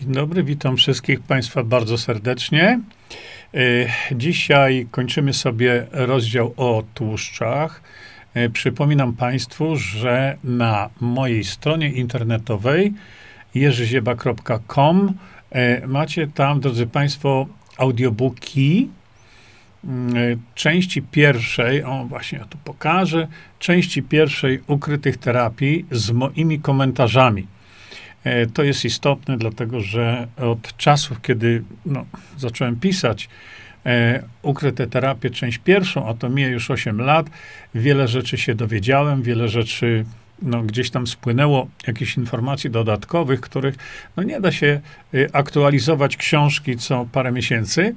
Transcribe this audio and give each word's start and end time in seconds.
Dzień 0.00 0.12
dobry, 0.12 0.44
witam 0.44 0.76
wszystkich 0.76 1.20
Państwa 1.20 1.64
bardzo 1.64 1.98
serdecznie. 1.98 2.80
E, 3.54 3.60
dzisiaj 4.14 4.86
kończymy 4.90 5.32
sobie 5.32 5.86
rozdział 5.92 6.54
o 6.56 6.82
tłuszczach. 6.94 7.82
E, 8.34 8.48
przypominam 8.48 9.12
Państwu, 9.12 9.76
że 9.76 10.36
na 10.44 10.90
mojej 11.00 11.44
stronie 11.44 11.92
internetowej 11.92 12.92
jerzyzieba.com 13.54 15.12
e, 15.50 15.86
macie 15.86 16.26
tam, 16.26 16.60
drodzy 16.60 16.86
Państwo, 16.86 17.46
audiobooki 17.76 18.88
mm, 19.84 20.42
części 20.54 21.02
pierwszej, 21.02 21.84
o 21.84 22.04
właśnie 22.04 22.38
ja 22.38 22.44
tu 22.44 22.58
pokażę, 22.64 23.28
części 23.58 24.02
pierwszej 24.02 24.60
ukrytych 24.66 25.16
terapii 25.16 25.86
z 25.90 26.10
moimi 26.10 26.60
komentarzami. 26.60 27.46
E, 28.24 28.46
to 28.46 28.62
jest 28.62 28.84
istotne, 28.84 29.38
dlatego 29.38 29.80
że 29.80 30.26
od 30.36 30.76
czasów, 30.76 31.22
kiedy 31.22 31.62
no, 31.86 32.06
zacząłem 32.38 32.76
pisać 32.76 33.28
e, 33.86 34.22
Ukryte 34.42 34.86
terapie, 34.86 35.30
część 35.30 35.58
pierwszą, 35.58 36.08
a 36.08 36.14
to 36.14 36.28
mija 36.28 36.48
już 36.48 36.70
8 36.70 37.00
lat, 37.00 37.26
wiele 37.74 38.08
rzeczy 38.08 38.38
się 38.38 38.54
dowiedziałem, 38.54 39.22
wiele 39.22 39.48
rzeczy 39.48 40.04
no, 40.42 40.62
gdzieś 40.62 40.90
tam 40.90 41.06
spłynęło, 41.06 41.68
jakieś 41.86 42.16
informacji 42.16 42.70
dodatkowych, 42.70 43.40
których 43.40 43.74
no, 44.16 44.22
nie 44.22 44.40
da 44.40 44.52
się 44.52 44.80
y, 45.14 45.28
aktualizować 45.32 46.16
książki 46.16 46.76
co 46.76 47.06
parę 47.12 47.32
miesięcy. 47.32 47.94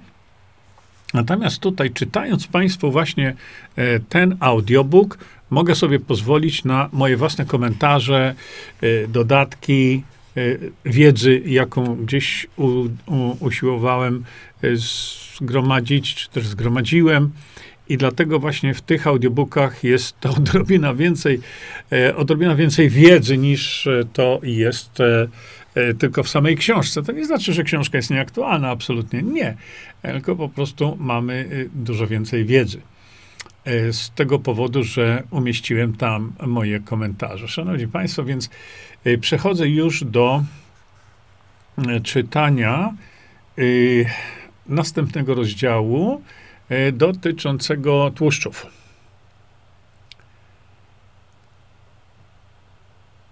Natomiast 1.14 1.60
tutaj, 1.60 1.92
czytając 1.92 2.48
Państwu 2.48 2.92
właśnie 2.92 3.36
e, 3.76 4.00
ten 4.00 4.38
audiobook, 4.40 5.18
mogę 5.50 5.76
sobie 5.76 6.00
pozwolić 6.00 6.64
na 6.64 6.90
moje 6.92 7.18
własne 7.18 7.46
komentarze, 7.46 8.36
e, 8.82 9.08
dodatki, 9.08 10.04
E, 10.04 10.23
wiedzy, 10.86 11.42
jaką 11.46 11.96
gdzieś 11.96 12.48
u, 12.58 12.66
u, 12.66 13.38
usiłowałem 13.40 14.24
e, 14.64 14.68
zgromadzić, 15.38 16.16
czy 16.16 16.30
też 16.30 16.48
zgromadziłem. 16.48 17.32
I 17.90 17.98
dlatego 17.98 18.40
właśnie 18.40 18.74
w 18.74 18.82
tych 18.82 19.08
audiobookach 19.08 19.84
jest 19.84 20.20
to 20.20 20.30
odrobina 20.38 20.94
więcej, 20.94 21.40
e, 21.92 22.16
odrobina 22.16 22.56
więcej 22.56 22.90
wiedzy 22.90 23.38
niż 23.38 23.88
to 24.14 24.40
jest 24.44 24.98
tylko 26.00 26.24
w 26.24 26.30
samej 26.30 26.56
książce. 26.58 27.04
To 27.04 27.12
nie 27.12 27.26
znaczy, 27.26 27.54
że 27.54 27.64
książka 27.64 27.98
jest 27.98 28.10
nieaktualna, 28.10 28.70
absolutnie 28.70 29.22
nie. 29.24 29.58
Tylko 30.02 30.36
po 30.36 30.50
prostu 30.50 30.98
mamy 31.00 31.68
dużo 31.74 32.08
więcej 32.08 32.46
wiedzy. 32.46 32.82
Z 33.92 34.10
tego 34.10 34.40
powodu, 34.40 34.84
że 34.84 35.24
umieściłem 35.32 35.96
tam 35.96 36.34
moje 36.48 36.80
komentarze. 36.80 37.48
Szanowni 37.48 37.88
Państwo, 37.88 38.24
więc 38.24 38.50
Y, 39.08 39.18
przechodzę 39.18 39.68
już 39.68 40.04
do 40.04 40.44
y, 41.78 42.02
czytania 42.02 42.94
następnego 44.66 45.36
rozdziału 45.36 46.22
dotyczącego 46.94 48.12
tłuszczów. 48.16 48.66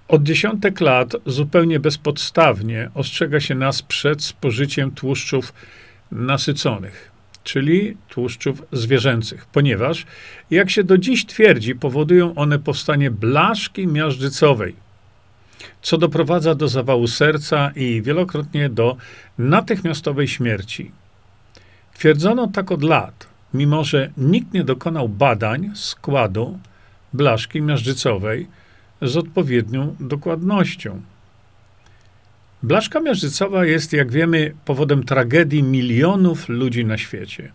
Od 0.08 0.24
dziesiątek 0.24 0.82
lat 0.82 1.14
zupełnie 1.26 1.80
bezpodstawnie 1.80 2.90
ostrzega 2.94 3.40
się 3.40 3.56
nas 3.56 3.82
przed 3.82 4.24
spożyciem 4.24 4.92
tłuszczów 4.92 5.54
nasyconych, 6.12 7.11
czyli 7.44 7.98
tłuszczów 8.10 8.64
zwierzęcych, 8.72 9.46
ponieważ, 9.46 10.06
jak 10.52 10.70
się 10.70 10.84
do 10.84 10.98
dziś 10.98 11.26
twierdzi, 11.26 11.76
powodują 11.76 12.36
one 12.36 12.60
powstanie 12.60 13.12
blaszki 13.12 13.88
miażdżycowej 13.88 14.76
co 15.82 15.98
doprowadza 15.98 16.56
do 16.56 16.68
zawału 16.68 17.08
serca 17.08 17.72
i 17.76 18.02
wielokrotnie 18.02 18.70
do 18.70 18.98
natychmiastowej 19.38 20.28
śmierci. 20.28 20.92
Twierdzono 21.94 22.48
tak 22.48 22.72
od 22.72 22.84
lat, 22.84 23.28
mimo 23.54 23.84
że 23.84 24.12
nikt 24.18 24.54
nie 24.54 24.64
dokonał 24.64 25.10
badań 25.10 25.72
składu 25.76 26.60
blaszki 27.14 27.62
miażdżycowej 27.62 28.48
z 29.02 29.18
odpowiednią 29.18 29.96
dokładnością. 30.00 31.02
Blaszka 32.64 33.00
miażdżycowa 33.00 33.66
jest, 33.66 33.94
jak 33.94 34.12
wiemy, 34.12 34.54
powodem 34.66 35.04
tragedii 35.04 35.64
milionów 35.64 36.50
ludzi 36.50 36.86
na 36.86 36.98
świecie. 36.98 37.52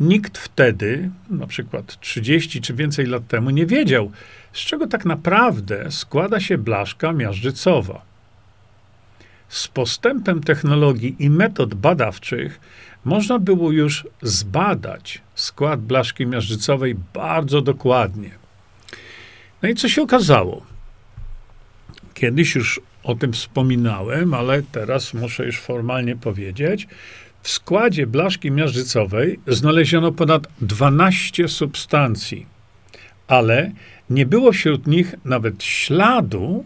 Nikt 0.00 0.38
wtedy, 0.38 1.10
na 1.30 1.46
przykład 1.46 2.00
30 2.00 2.60
czy 2.60 2.74
więcej 2.74 3.06
lat 3.06 3.26
temu, 3.26 3.50
nie 3.50 3.66
wiedział, 3.66 4.10
z 4.52 4.58
czego 4.58 4.86
tak 4.86 5.04
naprawdę 5.04 5.90
składa 5.90 6.40
się 6.40 6.58
blaszka 6.58 7.12
miażdżycowa. 7.12 8.02
Z 9.48 9.68
postępem 9.68 10.42
technologii 10.42 11.16
i 11.18 11.30
metod 11.30 11.74
badawczych 11.74 12.60
można 13.04 13.38
było 13.38 13.72
już 13.72 14.06
zbadać 14.22 15.22
skład 15.34 15.80
blaszki 15.80 16.26
miażdżycowej 16.26 16.94
bardzo 17.14 17.60
dokładnie. 17.60 18.30
No 19.62 19.68
i 19.68 19.74
co 19.74 19.88
się 19.88 20.02
okazało? 20.02 20.66
Kiedyś 22.14 22.54
już 22.54 22.80
o 23.04 23.14
tym 23.14 23.32
wspominałem, 23.32 24.34
ale 24.34 24.62
teraz 24.72 25.14
muszę 25.14 25.46
już 25.46 25.60
formalnie 25.60 26.16
powiedzieć. 26.16 26.88
W 27.42 27.48
składzie 27.48 28.06
blaszki 28.06 28.50
miażdżycowej 28.50 29.38
znaleziono 29.46 30.12
ponad 30.12 30.46
12 30.60 31.48
substancji, 31.48 32.46
ale 33.28 33.72
nie 34.10 34.26
było 34.26 34.52
wśród 34.52 34.86
nich 34.86 35.14
nawet 35.24 35.64
śladu 35.64 36.64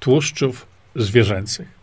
tłuszczów 0.00 0.66
zwierzęcych. 0.96 1.78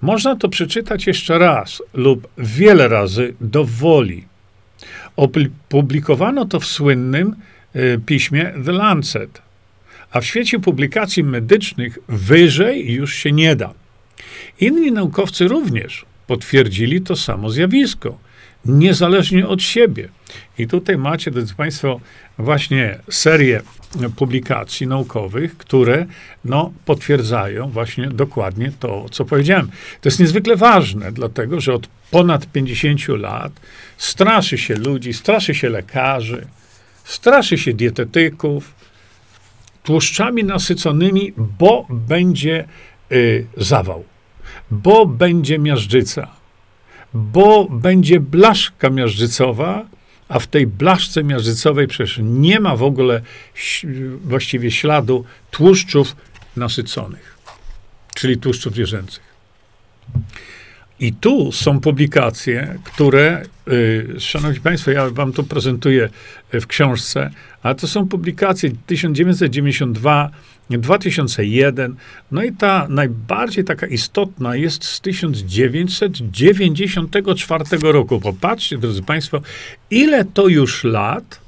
Można 0.00 0.36
to 0.36 0.48
przeczytać 0.48 1.06
jeszcze 1.06 1.38
raz 1.38 1.82
lub 1.94 2.28
wiele 2.38 2.88
razy 2.88 3.34
do 3.40 3.64
woli. 3.64 4.24
Opublikowano 5.16 6.44
to 6.44 6.60
w 6.60 6.66
słynnym 6.66 7.36
y, 7.76 8.00
piśmie 8.06 8.52
The 8.64 8.72
Lancet, 8.72 9.42
a 10.14 10.20
w 10.20 10.24
świecie 10.24 10.58
publikacji 10.58 11.24
medycznych 11.24 11.98
wyżej 12.08 12.92
już 12.92 13.14
się 13.14 13.32
nie 13.32 13.56
da. 13.56 13.74
Inni 14.60 14.92
naukowcy 14.92 15.48
również 15.48 16.06
potwierdzili 16.26 17.00
to 17.00 17.16
samo 17.16 17.50
zjawisko, 17.50 18.18
niezależnie 18.64 19.48
od 19.48 19.62
siebie. 19.62 20.08
I 20.58 20.66
tutaj 20.66 20.98
macie, 20.98 21.30
drodzy 21.30 21.54
Państwo, 21.54 22.00
właśnie 22.38 22.98
serię 23.10 23.62
publikacji 24.16 24.86
naukowych, 24.86 25.56
które 25.56 26.06
no, 26.44 26.72
potwierdzają 26.84 27.70
właśnie 27.70 28.06
dokładnie 28.06 28.72
to, 28.80 29.06
co 29.10 29.24
powiedziałem. 29.24 29.66
To 30.00 30.08
jest 30.08 30.20
niezwykle 30.20 30.56
ważne, 30.56 31.12
dlatego 31.12 31.60
że 31.60 31.74
od 31.74 31.86
ponad 32.10 32.46
50 32.46 33.08
lat 33.08 33.52
straszy 33.96 34.58
się 34.58 34.74
ludzi, 34.74 35.12
straszy 35.12 35.54
się 35.54 35.68
lekarzy, 35.68 36.46
straszy 37.04 37.58
się 37.58 37.72
dietetyków 37.72 38.83
tłuszczami 39.84 40.44
nasyconymi, 40.44 41.32
bo 41.36 41.86
będzie 41.90 42.64
y, 43.12 43.46
zawał, 43.56 44.04
bo 44.70 45.06
będzie 45.06 45.58
miażdżyca, 45.58 46.30
bo 47.14 47.64
będzie 47.70 48.20
blaszka 48.20 48.90
miażdżycowa, 48.90 49.86
a 50.28 50.38
w 50.38 50.46
tej 50.46 50.66
blaszce 50.66 51.24
miażdżycowej 51.24 51.86
przecież 51.86 52.20
nie 52.22 52.60
ma 52.60 52.76
w 52.76 52.82
ogóle 52.82 53.20
właściwie 54.24 54.70
śladu 54.70 55.24
tłuszczów 55.50 56.16
nasyconych, 56.56 57.38
czyli 58.14 58.38
tłuszczów 58.38 58.72
zwierzęcych. 58.72 59.34
I 61.00 61.12
tu 61.12 61.52
są 61.52 61.80
publikacje, 61.80 62.78
które, 62.84 63.42
y, 63.68 64.14
szanowni 64.18 64.60
państwo, 64.60 64.90
ja 64.90 65.10
wam 65.10 65.32
to 65.32 65.42
prezentuję 65.42 66.08
w 66.52 66.66
książce, 66.66 67.30
a 67.62 67.74
to 67.74 67.88
są 67.88 68.08
publikacje 68.08 68.70
1992, 68.86 70.30
2001, 70.70 71.96
no 72.32 72.42
i 72.42 72.52
ta 72.52 72.86
najbardziej 72.88 73.64
taka 73.64 73.86
istotna 73.86 74.56
jest 74.56 74.84
z 74.84 75.00
1994 75.00 77.92
roku. 77.92 78.20
Popatrzcie, 78.20 78.78
drodzy 78.78 79.02
Państwo, 79.02 79.40
ile 79.90 80.24
to 80.24 80.48
już 80.48 80.84
lat 80.84 81.40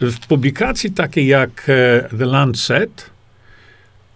w 0.00 0.26
publikacji 0.26 0.90
takiej 0.90 1.26
jak 1.26 1.66
e, 1.68 2.08
The 2.18 2.26
Lancet 2.26 3.10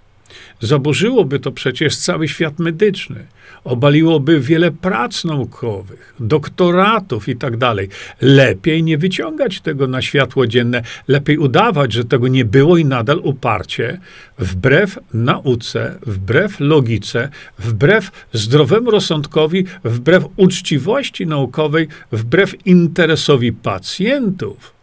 Zaburzyłoby 0.60 1.40
to 1.40 1.52
przecież 1.52 1.98
cały 1.98 2.28
świat 2.28 2.60
medyczny. 2.60 3.26
Obaliłoby 3.64 4.40
wiele 4.40 4.72
prac 4.72 5.26
naukowych, 5.26 6.14
doktoratów 6.20 7.30
i 7.30 7.36
tak 7.36 7.58
dalej. 7.58 7.90
Lepiej 8.22 8.84
nie 8.84 8.98
wyciągać 8.98 9.62
tego 9.62 9.88
na 9.88 10.02
światło 10.02 10.48
dzienne, 10.48 10.81
lepiej 11.08 11.38
udawać, 11.38 11.94
że 11.94 12.06
tego 12.06 12.28
nie 12.28 12.46
było 12.46 12.78
i 12.78 12.86
nadal 12.86 13.20
uparcie, 13.24 14.00
wbrew 14.40 15.00
nauce, 15.14 16.00
wbrew 16.06 16.60
logice, 16.60 17.30
wbrew 17.60 18.12
zdrowemu 18.34 18.92
rozsądkowi, 18.92 19.66
wbrew 19.84 20.26
uczciwości 20.36 21.28
naukowej, 21.28 21.88
wbrew 22.12 22.68
interesowi 22.68 23.54
pacjentów 23.54 24.79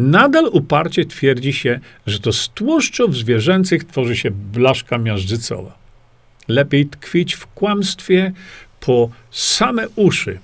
nadal 0.00 0.46
uparcie 0.52 1.04
twierdzi 1.04 1.52
się, 1.52 1.80
że 2.06 2.18
to 2.20 2.32
z 2.32 2.48
tłuszczów 2.48 3.16
zwierzęcych 3.16 3.84
tworzy 3.84 4.16
się 4.16 4.30
blaszka 4.30 4.98
miażdżycowa. 4.98 5.78
Lepiej 6.48 6.86
tkwić 6.86 7.34
w 7.34 7.46
kłamstwie 7.46 8.32
po 8.80 9.10
same 9.30 9.88
uszy. 9.88 10.38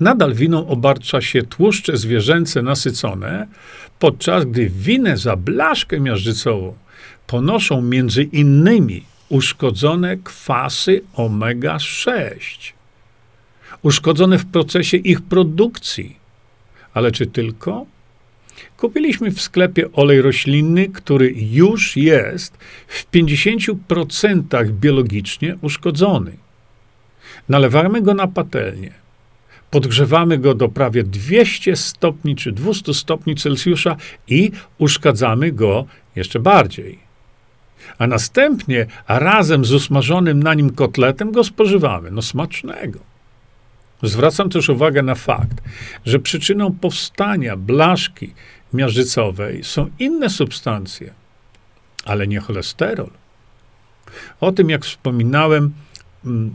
Nadal 0.00 0.34
winą 0.34 0.68
obarcza 0.68 1.20
się 1.20 1.42
tłuszcze 1.42 1.96
zwierzęce 1.96 2.62
nasycone, 2.62 3.46
podczas 3.98 4.44
gdy 4.44 4.68
winę 4.68 5.16
za 5.16 5.36
blaszkę 5.36 6.00
miażdżycową 6.00 6.74
ponoszą 7.26 7.82
między 7.82 8.22
innymi 8.22 9.04
uszkodzone 9.28 10.16
kwasy 10.16 11.00
omega-6, 11.14 12.72
uszkodzone 13.82 14.38
w 14.38 14.46
procesie 14.46 14.96
ich 14.96 15.20
produkcji, 15.20 16.16
ale 16.94 17.12
czy 17.12 17.26
tylko? 17.26 17.86
Kupiliśmy 18.76 19.30
w 19.30 19.40
sklepie 19.40 19.92
olej 19.92 20.22
roślinny, 20.22 20.88
który 20.88 21.34
już 21.36 21.96
jest 21.96 22.56
w 22.88 23.10
50% 23.10 24.70
biologicznie 24.70 25.56
uszkodzony. 25.60 26.32
Nalewamy 27.48 28.02
go 28.02 28.14
na 28.14 28.26
patelnię. 28.26 28.92
Podgrzewamy 29.70 30.38
go 30.38 30.54
do 30.54 30.68
prawie 30.68 31.02
200 31.02 31.76
stopni 31.76 32.36
czy 32.36 32.52
200 32.52 32.94
stopni 32.94 33.36
Celsjusza 33.36 33.96
i 34.28 34.50
uszkadzamy 34.78 35.52
go 35.52 35.86
jeszcze 36.16 36.40
bardziej. 36.40 36.98
A 37.98 38.06
następnie 38.06 38.86
razem 39.08 39.64
z 39.64 39.72
usmażonym 39.72 40.42
na 40.42 40.54
nim 40.54 40.70
kotletem 40.70 41.32
go 41.32 41.44
spożywamy. 41.44 42.10
No 42.10 42.22
smacznego. 42.22 43.07
Zwracam 44.02 44.50
też 44.50 44.68
uwagę 44.68 45.02
na 45.02 45.14
fakt, 45.14 45.62
że 46.06 46.18
przyczyną 46.18 46.72
powstania 46.72 47.56
blaszki 47.56 48.34
miażdżycowej 48.72 49.64
są 49.64 49.90
inne 49.98 50.30
substancje, 50.30 51.12
ale 52.04 52.26
nie 52.26 52.40
cholesterol. 52.40 53.10
O 54.40 54.52
tym, 54.52 54.70
jak 54.70 54.84
wspominałem, 54.84 55.72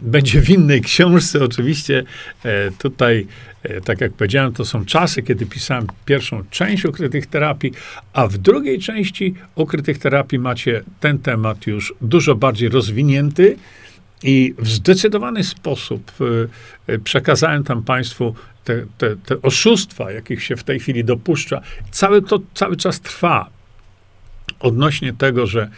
będzie 0.01 0.41
w 0.41 0.49
innej 0.49 0.81
książce. 0.81 1.43
Oczywiście 1.43 2.03
e, 2.43 2.71
tutaj, 2.71 3.27
e, 3.63 3.81
tak 3.81 4.01
jak 4.01 4.13
powiedziałem, 4.13 4.53
to 4.53 4.65
są 4.65 4.85
czasy, 4.85 5.23
kiedy 5.23 5.45
pisałem 5.45 5.87
pierwszą 6.05 6.43
część 6.49 6.85
ukrytych 6.85 7.27
terapii, 7.27 7.71
a 8.13 8.27
w 8.27 8.37
drugiej 8.37 8.79
części 8.79 9.33
ukrytych 9.55 9.97
terapii 9.97 10.39
macie 10.39 10.83
ten 10.99 11.19
temat 11.19 11.67
już 11.67 11.93
dużo 12.01 12.35
bardziej 12.35 12.69
rozwinięty. 12.69 13.57
I 14.23 14.53
w 14.57 14.69
zdecydowany 14.69 15.43
sposób 15.43 16.11
y, 16.21 16.93
y, 16.93 16.99
przekazałem 16.99 17.63
tam 17.63 17.83
Państwu 17.83 18.35
te, 18.63 18.85
te, 18.97 19.15
te 19.15 19.41
oszustwa, 19.41 20.11
jakich 20.11 20.43
się 20.43 20.55
w 20.55 20.63
tej 20.63 20.79
chwili 20.79 21.03
dopuszcza. 21.03 21.61
Cały 21.91 22.21
to 22.21 22.39
cały 22.53 22.77
czas 22.77 23.01
trwa 23.01 23.49
odnośnie 24.59 25.13
tego, 25.13 25.47
że 25.47 25.69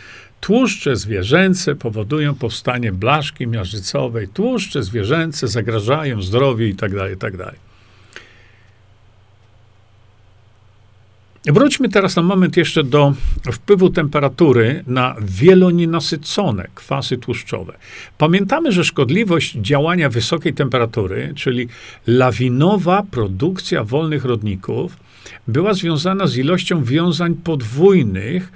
tłuszcze 0.41 0.95
zwierzęce 0.95 1.75
powodują 1.75 2.35
powstanie 2.35 2.91
blaszki 2.91 3.47
miażdżycowej, 3.47 4.27
tłuszcze 4.27 4.83
zwierzęce 4.83 5.47
zagrażają 5.47 6.21
zdrowiu 6.21 6.65
itd., 6.65 6.97
tak 6.97 7.33
itd. 7.33 7.51
Wróćmy 11.45 11.89
teraz 11.89 12.15
na 12.15 12.21
moment 12.21 12.57
jeszcze 12.57 12.83
do 12.83 13.13
wpływu 13.51 13.89
temperatury 13.89 14.83
na 14.87 15.15
wielonienasycone 15.21 16.67
kwasy 16.75 17.17
tłuszczowe. 17.17 17.73
Pamiętamy, 18.17 18.71
że 18.71 18.83
szkodliwość 18.83 19.55
działania 19.55 20.09
wysokiej 20.09 20.53
temperatury, 20.53 21.33
czyli 21.35 21.67
lawinowa 22.07 23.03
produkcja 23.11 23.83
wolnych 23.83 24.25
rodników, 24.25 24.97
była 25.47 25.73
związana 25.73 26.27
z 26.27 26.37
ilością 26.37 26.83
wiązań 26.83 27.35
podwójnych, 27.35 28.51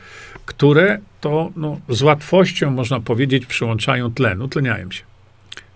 które 0.45 0.99
to 1.21 1.51
no, 1.55 1.79
z 1.89 2.01
łatwością, 2.01 2.71
można 2.71 2.99
powiedzieć, 2.99 3.45
przyłączają 3.45 4.13
tlen, 4.13 4.41
utleniają 4.41 4.91
się. 4.91 5.03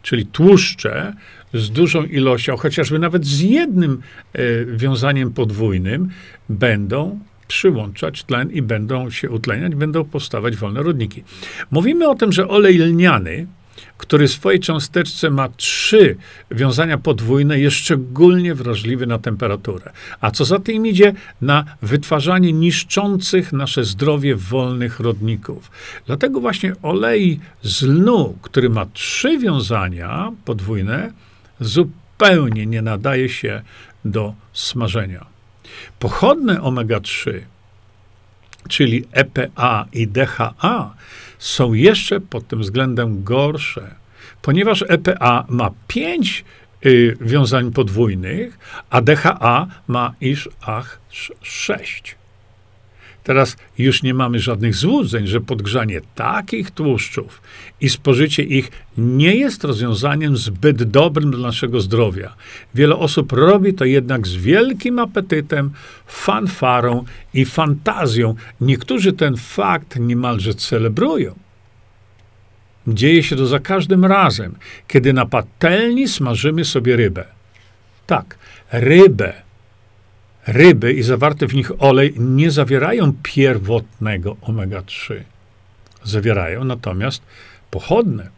Czyli 0.01 0.25
tłuszcze 0.25 1.13
z 1.53 1.69
dużą 1.69 2.03
ilością, 2.03 2.57
chociażby 2.57 2.99
nawet 2.99 3.25
z 3.25 3.39
jednym 3.39 4.01
e, 4.33 4.65
wiązaniem 4.65 5.31
podwójnym, 5.31 6.09
będą 6.49 7.19
przyłączać 7.47 8.23
tlen 8.23 8.51
i 8.51 8.61
będą 8.61 9.09
się 9.09 9.29
utleniać, 9.29 9.75
będą 9.75 10.05
powstawać 10.05 10.55
wolne 10.55 10.83
rodniki. 10.83 11.23
Mówimy 11.71 12.09
o 12.09 12.15
tym, 12.15 12.31
że 12.31 12.47
olej 12.47 12.77
lniany, 12.77 13.47
który 13.97 14.27
w 14.27 14.31
swojej 14.31 14.59
cząsteczce 14.59 15.29
ma 15.29 15.49
trzy 15.49 16.15
wiązania 16.51 16.97
podwójne, 16.97 17.59
jest 17.59 17.75
szczególnie 17.75 18.55
wrażliwy 18.55 19.07
na 19.07 19.19
temperaturę. 19.19 19.91
A 20.21 20.31
co 20.31 20.45
za 20.45 20.59
tym 20.59 20.87
idzie, 20.87 21.13
na 21.41 21.65
wytwarzanie 21.81 22.53
niszczących 22.53 23.53
nasze 23.53 23.83
zdrowie 23.83 24.35
wolnych 24.35 24.99
rodników. 24.99 25.71
Dlatego 26.05 26.41
właśnie 26.41 26.75
olej 26.81 27.39
z 27.61 27.81
lnu, 27.81 28.37
który 28.41 28.69
ma 28.69 28.85
trzy 28.85 29.37
wiązania 29.37 30.31
podwójne, 30.45 31.11
zupełnie 31.65 32.65
nie 32.65 32.81
nadaje 32.81 33.29
się 33.29 33.61
do 34.05 34.33
smażenia. 34.53 35.25
Pochodne 35.99 36.61
omega-3, 36.61 37.39
czyli 38.69 39.05
EPA 39.11 39.85
i 39.93 40.07
DHA, 40.07 40.93
są 41.39 41.73
jeszcze 41.73 42.19
pod 42.19 42.47
tym 42.47 42.59
względem 42.59 43.23
gorsze, 43.23 43.95
ponieważ 44.41 44.85
EPA 44.87 45.45
ma 45.49 45.71
pięć 45.87 46.45
y, 46.85 47.17
wiązań 47.21 47.71
podwójnych, 47.71 48.59
a 48.89 49.01
DHA 49.01 49.67
ma 49.87 50.13
iż 50.21 50.49
ach 50.61 50.99
sześć. 51.41 52.15
Teraz 53.23 53.57
już 53.77 54.03
nie 54.03 54.13
mamy 54.13 54.39
żadnych 54.39 54.75
złudzeń, 54.75 55.27
że 55.27 55.41
podgrzanie 55.41 56.01
takich 56.15 56.71
tłuszczów 56.71 57.41
i 57.81 57.89
spożycie 57.89 58.43
ich 58.43 58.71
nie 58.97 59.35
jest 59.35 59.63
rozwiązaniem 59.63 60.37
zbyt 60.37 60.83
dobrym 60.83 61.31
dla 61.31 61.39
naszego 61.39 61.81
zdrowia. 61.81 62.35
Wiele 62.75 62.95
osób 62.95 63.31
robi 63.31 63.73
to 63.73 63.85
jednak 63.85 64.27
z 64.27 64.35
wielkim 64.35 64.99
apetytem, 64.99 65.71
fanfarą 66.07 67.05
i 67.33 67.45
fantazją. 67.45 68.35
Niektórzy 68.61 69.13
ten 69.13 69.37
fakt 69.37 69.99
niemalże 69.99 70.53
celebrują. 70.53 71.35
Dzieje 72.87 73.23
się 73.23 73.35
to 73.35 73.45
za 73.45 73.59
każdym 73.59 74.05
razem, 74.05 74.55
kiedy 74.87 75.13
na 75.13 75.25
patelni 75.25 76.07
smażymy 76.07 76.65
sobie 76.65 76.95
rybę. 76.95 77.25
Tak, 78.07 78.37
rybę 78.71 79.42
ryby 80.47 80.93
i 80.93 81.03
zawarte 81.03 81.47
w 81.47 81.53
nich 81.53 81.71
olej 81.79 82.13
nie 82.17 82.51
zawierają 82.51 83.13
pierwotnego 83.23 84.37
omega-3. 84.41 85.21
Zawierają 86.03 86.63
natomiast 86.63 87.23
pochodne 87.71 88.29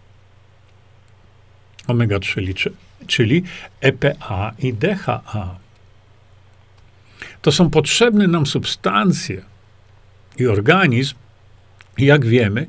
omega-3, 1.88 2.70
czyli 3.08 3.44
EPA 3.82 4.54
i 4.60 4.74
DHA. 4.74 5.56
To 7.42 7.52
są 7.52 7.70
potrzebne 7.70 8.28
nam 8.28 8.46
substancje 8.46 9.42
i 10.38 10.48
organizm, 10.48 11.16
jak 11.98 12.26
wiemy, 12.26 12.68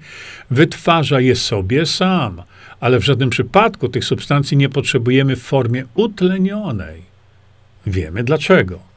wytwarza 0.51 1.21
je 1.21 1.37
sobie 1.37 1.87
sam, 1.87 2.43
ale 2.81 2.99
w 2.99 3.05
żadnym 3.05 3.31
przypadku 3.31 3.89
tych 3.89 4.05
substancji 4.05 4.57
nie 4.57 4.69
potrzebujemy 4.69 5.37
w 5.37 5.43
formie 5.43 5.85
utlenionej. 5.95 7.03
Wiemy 7.87 8.25
dlaczego. 8.25 8.96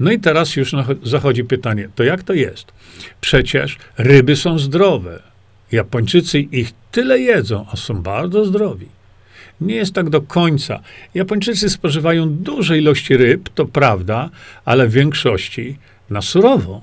No 0.00 0.10
i 0.10 0.18
teraz 0.18 0.56
już 0.56 0.72
zachodzi 1.02 1.44
pytanie, 1.44 1.88
to 1.94 2.04
jak 2.04 2.22
to 2.22 2.32
jest? 2.32 2.72
Przecież 3.20 3.78
ryby 3.98 4.36
są 4.36 4.58
zdrowe. 4.58 5.22
Japończycy 5.72 6.40
ich 6.40 6.72
tyle 6.90 7.18
jedzą, 7.18 7.66
a 7.72 7.76
są 7.76 8.02
bardzo 8.02 8.44
zdrowi. 8.44 8.86
Nie 9.60 9.74
jest 9.74 9.94
tak 9.94 10.10
do 10.10 10.22
końca. 10.22 10.80
Japończycy 11.14 11.70
spożywają 11.70 12.28
duże 12.28 12.78
ilości 12.78 13.16
ryb, 13.16 13.48
to 13.48 13.66
prawda, 13.66 14.30
ale 14.64 14.88
w 14.88 14.92
większości 14.92 15.78
na 16.10 16.22
surowo. 16.22 16.82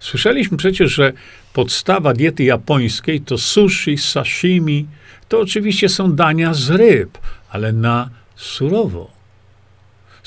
Słyszeliśmy 0.00 0.56
przecież, 0.56 0.92
że 0.92 1.12
podstawa 1.52 2.14
diety 2.14 2.44
japońskiej 2.44 3.20
to 3.20 3.38
sushi, 3.38 3.98
sashimi. 3.98 4.86
To 5.28 5.40
oczywiście 5.40 5.88
są 5.88 6.12
dania 6.12 6.54
z 6.54 6.70
ryb, 6.70 7.18
ale 7.50 7.72
na 7.72 8.10
surowo. 8.36 9.17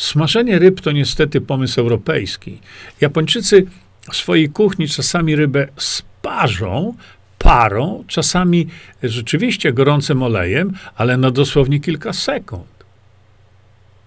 Smażenie 0.01 0.59
ryb 0.59 0.81
to 0.81 0.91
niestety 0.91 1.41
pomysł 1.41 1.79
europejski. 1.79 2.59
Japończycy 3.01 3.65
w 4.11 4.15
swojej 4.15 4.49
kuchni 4.49 4.87
czasami 4.87 5.35
rybę 5.35 5.67
sparzą, 5.77 6.95
parą, 7.37 8.03
czasami 8.07 8.67
rzeczywiście 9.03 9.73
gorącym 9.73 10.23
olejem, 10.23 10.73
ale 10.95 11.17
na 11.17 11.31
dosłownie 11.31 11.79
kilka 11.79 12.13
sekund. 12.13 12.85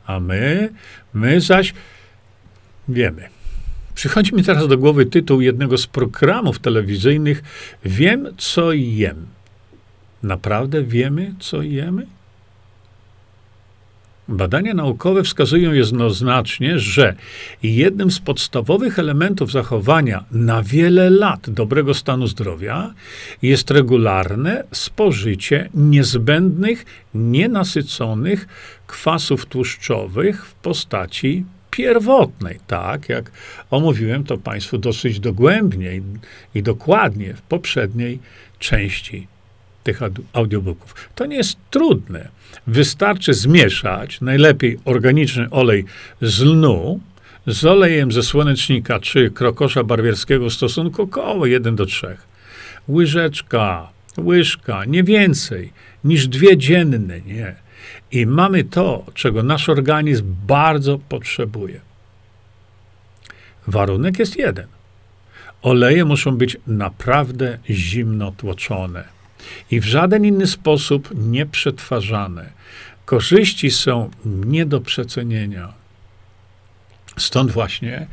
A 0.07 0.21
my, 0.21 0.73
my 1.13 1.41
zaś 1.41 1.75
wiemy. 2.89 3.29
Przychodzi 3.95 4.35
mi 4.35 4.45
teraz 4.45 4.69
do 4.69 4.79
głowy 4.79 5.07
tytuł 5.07 5.41
jednego 5.41 5.79
z 5.79 5.87
programów 5.87 6.59
telewizyjnych 6.59 7.43
Wiem, 7.85 8.29
co 8.39 8.73
jem. 8.73 9.27
Naprawdę 10.23 10.83
wiemy, 10.83 11.35
co 11.41 11.63
jemy? 11.63 12.07
Badania 14.29 14.75
naukowe 14.75 15.23
wskazują 15.23 15.73
jednoznacznie, 15.73 16.79
że 16.79 17.15
jednym 17.63 18.11
z 18.11 18.21
podstawowych 18.21 18.99
elementów 18.99 19.53
zachowania 19.53 20.25
na 20.31 20.63
wiele 20.63 21.11
lat 21.11 21.51
dobrego 21.51 21.95
stanu 21.95 22.27
zdrowia 22.27 22.95
jest 23.43 23.71
regularne 23.71 24.65
spożycie 24.73 25.69
niezbędnych, 25.75 26.85
nienasyconych 27.15 28.49
kwasów 28.87 29.47
tłuszczowych 29.47 30.47
w 30.47 30.55
postaci 30.55 31.45
pierwotnej, 31.71 32.61
tak 32.67 33.09
jak 33.09 33.31
omówiłem 33.71 34.25
to 34.25 34.39
Państwu 34.39 34.79
dosyć 34.79 35.21
dogłębnie 35.21 36.01
i 36.55 36.63
dokładnie 36.63 37.35
w 37.35 37.43
poprzedniej 37.43 38.19
części 38.59 39.34
tych 39.85 40.01
audiobooków. 40.33 40.95
To 41.15 41.27
nie 41.27 41.37
jest 41.37 41.57
trudne. 41.71 42.29
Wystarczy 42.67 43.35
zmieszać 43.35 44.21
najlepiej 44.21 44.79
organiczny 44.85 45.51
olej 45.51 45.85
z 46.23 46.41
lnu 46.41 47.01
z 47.47 47.65
olejem 47.65 48.13
ze 48.13 48.23
słonecznika 48.23 49.01
czy 49.01 49.31
krokosza 49.31 49.85
barwierskiego 49.85 50.51
w 50.51 50.53
stosunku 50.53 51.03
około 51.03 51.47
1 51.47 51.77
do 51.77 51.87
3. 51.87 52.17
Łyżeczka, 52.89 53.89
łyżka, 54.19 54.85
nie 54.85 55.03
więcej 55.03 55.73
niż 56.05 56.29
dwie 56.29 56.57
dzienne, 56.57 57.21
nie. 57.21 57.55
I 58.13 58.27
mamy 58.27 58.65
to, 58.65 59.07
czego 59.15 59.43
nasz 59.43 59.69
organizm 59.69 60.35
bardzo 60.47 60.99
potrzebuje. 60.99 61.81
Warunek 63.67 64.19
jest 64.19 64.37
jeden. 64.37 64.67
Oleje 65.63 66.05
muszą 66.05 66.37
być 66.37 66.57
naprawdę 66.67 67.59
zimno 67.71 68.33
tłoczone 68.33 69.14
i 69.71 69.81
w 69.81 69.85
żaden 69.85 70.25
inny 70.25 70.47
sposób 70.47 71.09
nie 71.15 71.47
przetwarzane. 71.47 72.51
Korzyści 73.05 73.71
są 73.71 74.11
nie 74.25 74.67
do 74.67 74.81
przecenienia. 74.81 75.73
Stąd 77.17 77.51
właśnie 77.51 77.97
e, 77.97 78.07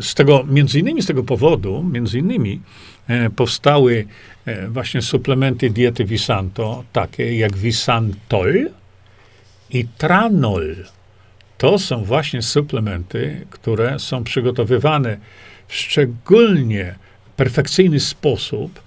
z 0.00 0.14
tego, 0.14 0.44
między 0.48 0.78
innymi 0.78 1.02
z 1.02 1.06
tego 1.06 1.24
powodu, 1.24 1.82
między 1.92 2.18
innymi 2.18 2.60
e, 3.08 3.30
powstały 3.30 4.06
e, 4.46 4.68
właśnie 4.68 5.02
suplementy 5.02 5.70
diety 5.70 6.04
Visanto, 6.04 6.84
takie 6.92 7.36
jak 7.36 7.56
Visantol 7.56 8.70
i 9.70 9.86
Tranol. 9.98 10.76
To 11.58 11.78
są 11.78 12.04
właśnie 12.04 12.42
suplementy, 12.42 13.46
które 13.50 13.98
są 13.98 14.24
przygotowywane 14.24 15.16
w 15.68 15.74
szczególnie 15.74 16.94
perfekcyjny 17.36 18.00
sposób, 18.00 18.83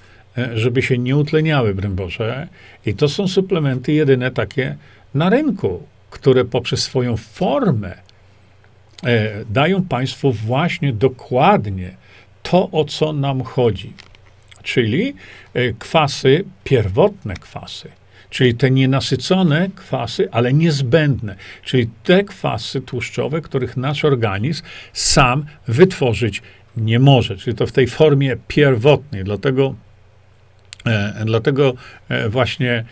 żeby 0.55 0.81
się 0.81 0.97
nie 0.97 1.17
utleniały, 1.17 1.75
broń 1.75 1.95
Boże. 1.95 2.47
I 2.85 2.93
to 2.93 3.09
są 3.09 3.27
suplementy 3.27 3.93
jedyne 3.93 4.31
takie 4.31 4.75
na 5.13 5.29
rynku, 5.29 5.83
które 6.09 6.45
poprzez 6.45 6.83
swoją 6.83 7.17
formę 7.17 7.95
e, 9.03 9.45
dają 9.49 9.83
Państwu 9.83 10.31
właśnie 10.31 10.93
dokładnie 10.93 11.91
to, 12.43 12.71
o 12.71 12.85
co 12.85 13.13
nam 13.13 13.43
chodzi. 13.43 13.93
Czyli 14.63 15.13
e, 15.53 15.73
kwasy, 15.73 16.43
pierwotne 16.63 17.33
kwasy, 17.33 17.89
czyli 18.29 18.55
te 18.55 18.71
nienasycone 18.71 19.69
kwasy, 19.75 20.31
ale 20.31 20.53
niezbędne, 20.53 21.35
czyli 21.63 21.89
te 22.03 22.23
kwasy 22.23 22.81
tłuszczowe, 22.81 23.41
których 23.41 23.77
nasz 23.77 24.05
organizm 24.05 24.63
sam 24.93 25.45
wytworzyć 25.67 26.41
nie 26.77 26.99
może, 26.99 27.37
czyli 27.37 27.55
to 27.55 27.67
w 27.67 27.71
tej 27.71 27.87
formie 27.87 28.37
pierwotnej. 28.47 29.23
Dlatego 29.23 29.75
E, 29.86 29.86
dlatego 31.25 31.73
e, 32.09 32.29
właśnie 32.29 32.83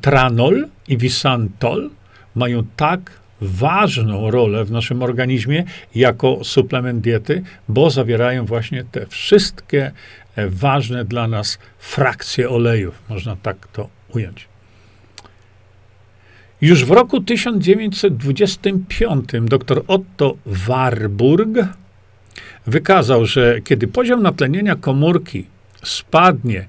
tranol 0.00 0.68
i 0.88 0.96
visantol 0.96 1.90
mają 2.34 2.62
tak 2.76 3.22
ważną 3.40 4.30
rolę 4.30 4.64
w 4.64 4.70
naszym 4.70 5.02
organizmie 5.02 5.64
jako 5.94 6.44
suplement 6.44 7.00
diety, 7.00 7.42
bo 7.68 7.90
zawierają 7.90 8.44
właśnie 8.44 8.84
te 8.92 9.06
wszystkie 9.06 9.92
e, 10.36 10.48
ważne 10.48 11.04
dla 11.04 11.28
nas 11.28 11.58
frakcje 11.78 12.50
olejów, 12.50 13.02
można 13.08 13.36
tak 13.42 13.56
to 13.72 13.88
ująć. 14.14 14.48
Już 16.60 16.84
w 16.84 16.90
roku 16.90 17.20
1925 17.20 19.30
dr 19.42 19.82
Otto 19.86 20.36
Warburg 20.46 21.48
wykazał, 22.66 23.26
że 23.26 23.60
kiedy 23.64 23.86
poziom 23.86 24.22
natlenienia 24.22 24.76
komórki 24.76 25.46
spadnie 25.82 26.66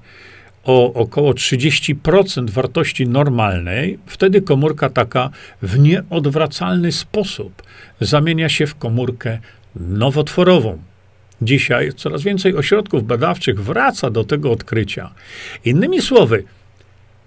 o 0.64 0.92
około 0.92 1.32
30% 1.32 2.50
wartości 2.50 3.08
normalnej, 3.08 3.98
wtedy 4.06 4.42
komórka 4.42 4.90
taka 4.90 5.30
w 5.62 5.78
nieodwracalny 5.78 6.92
sposób 6.92 7.62
zamienia 8.00 8.48
się 8.48 8.66
w 8.66 8.74
komórkę 8.74 9.38
nowotworową. 9.76 10.78
Dzisiaj 11.42 11.92
coraz 11.96 12.22
więcej 12.22 12.56
ośrodków 12.56 13.06
badawczych 13.06 13.64
wraca 13.64 14.10
do 14.10 14.24
tego 14.24 14.52
odkrycia. 14.52 15.10
Innymi 15.64 16.02
słowy, 16.02 16.44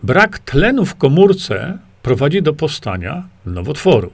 brak 0.03 0.39
tlenu 0.39 0.85
w 0.85 0.95
komórce 0.95 1.77
prowadzi 2.03 2.41
do 2.41 2.53
powstania 2.53 3.27
nowotworu. 3.45 4.11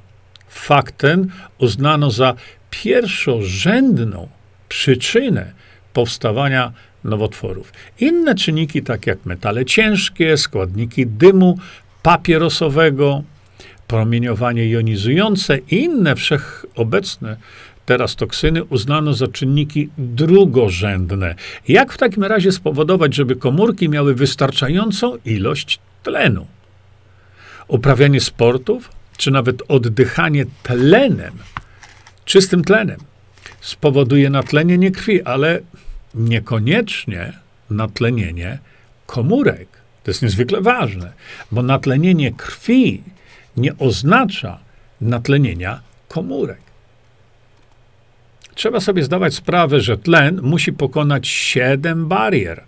Fakt 0.48 0.98
ten 0.98 1.28
uznano 1.58 2.12
za 2.12 2.34
pierwszorzędną 2.70 4.28
przyczynę 4.70 5.54
powstawania 5.94 6.74
nowotworów. 7.04 7.74
Inne 8.00 8.36
czynniki, 8.36 8.84
tak 8.84 9.08
jak 9.08 9.26
metale 9.26 9.66
ciężkie, 9.66 10.38
składniki 10.38 11.08
dymu 11.08 11.58
papierosowego, 12.04 13.24
promieniowanie 13.88 14.70
jonizujące 14.70 15.58
i 15.58 15.76
inne 15.84 16.16
wszechobecne 16.16 17.38
teraz 17.86 18.16
toksyny 18.16 18.64
uznano 18.64 19.14
za 19.14 19.28
czynniki 19.28 19.90
drugorzędne. 19.98 21.36
Jak 21.68 21.94
w 21.94 21.98
takim 21.98 22.24
razie 22.24 22.52
spowodować, 22.52 23.16
żeby 23.16 23.36
komórki 23.36 23.90
miały 23.90 24.16
wystarczającą 24.16 25.18
ilość 25.26 25.80
tlenu? 26.04 26.48
Uprawianie 27.68 28.22
sportów, 28.22 28.90
czy 29.18 29.32
nawet 29.32 29.64
oddychanie 29.68 30.46
tlenem, 30.64 31.34
czystym 32.26 32.64
tlenem, 32.64 33.00
spowoduje 33.62 34.30
natlenienie 34.30 34.92
krwi, 34.92 35.24
ale 35.24 35.60
niekoniecznie 36.16 37.34
natlenienie 37.70 38.60
komórek. 39.06 39.68
To 40.04 40.12
jest 40.12 40.22
niezwykle 40.22 40.62
ważne, 40.62 41.14
bo 41.52 41.64
natlenienie 41.64 42.32
krwi 42.32 43.04
nie 43.58 43.78
oznacza 43.78 44.60
natlenienia 45.02 45.80
komórek. 46.08 46.62
Trzeba 48.56 48.80
sobie 48.80 49.04
zdawać 49.04 49.34
sprawę, 49.34 49.82
że 49.82 49.98
tlen 49.98 50.42
musi 50.42 50.74
pokonać 50.74 51.28
siedem 51.28 52.08
barier 52.08 52.64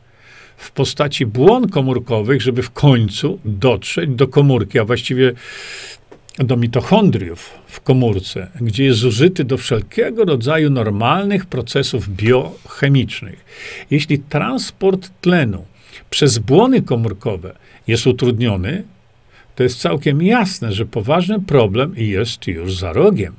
w 0.57 0.71
postaci 0.71 1.25
błon 1.25 1.69
komórkowych, 1.69 2.41
żeby 2.41 2.63
w 2.63 2.71
końcu 2.71 3.39
dotrzeć 3.45 4.09
do 4.09 4.27
komórki, 4.27 4.79
a 4.79 4.85
właściwie 4.85 5.33
do 6.39 6.57
mitochondriów 6.57 7.53
w 7.67 7.81
komórce, 7.81 8.47
gdzie 8.61 8.83
jest 8.83 8.99
zużyty 8.99 9.43
do 9.43 9.57
wszelkiego 9.57 10.25
rodzaju 10.25 10.69
normalnych 10.69 11.45
procesów 11.45 12.09
biochemicznych. 12.09 13.45
Jeśli 13.91 14.19
transport 14.19 15.09
tlenu 15.21 15.65
przez 16.09 16.37
błony 16.37 16.81
komórkowe 16.81 17.55
jest 17.87 18.07
utrudniony, 18.07 18.83
to 19.55 19.63
jest 19.63 19.79
całkiem 19.79 20.21
jasne, 20.21 20.71
że 20.71 20.85
poważny 20.85 21.41
problem 21.41 21.93
jest 21.97 22.47
już 22.47 22.75
za 22.77 22.93
rogiem. 22.93 23.33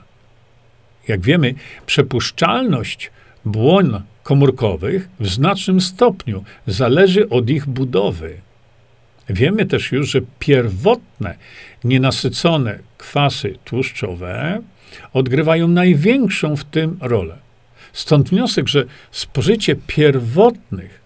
Jak 1.08 1.20
wiemy, 1.20 1.54
przepuszczalność 1.86 3.10
błon 3.44 4.02
komórkowych 4.22 5.08
w 5.20 5.28
znacznym 5.28 5.80
stopniu 5.80 6.44
zależy 6.66 7.28
od 7.28 7.50
ich 7.50 7.66
budowy. 7.66 8.36
Wiemy 9.28 9.66
też 9.66 9.92
już, 9.92 10.10
że 10.10 10.20
pierwotne, 10.38 11.36
nienasycone 11.88 12.78
kwasy 12.98 13.58
tłuszczowe 13.64 14.60
odgrywają 15.12 15.68
największą 15.68 16.56
w 16.56 16.64
tym 16.64 16.98
rolę. 17.00 17.36
Stąd 17.92 18.30
wniosek, 18.30 18.68
że 18.68 18.84
spożycie 19.10 19.76
pierwotnych, 19.86 21.00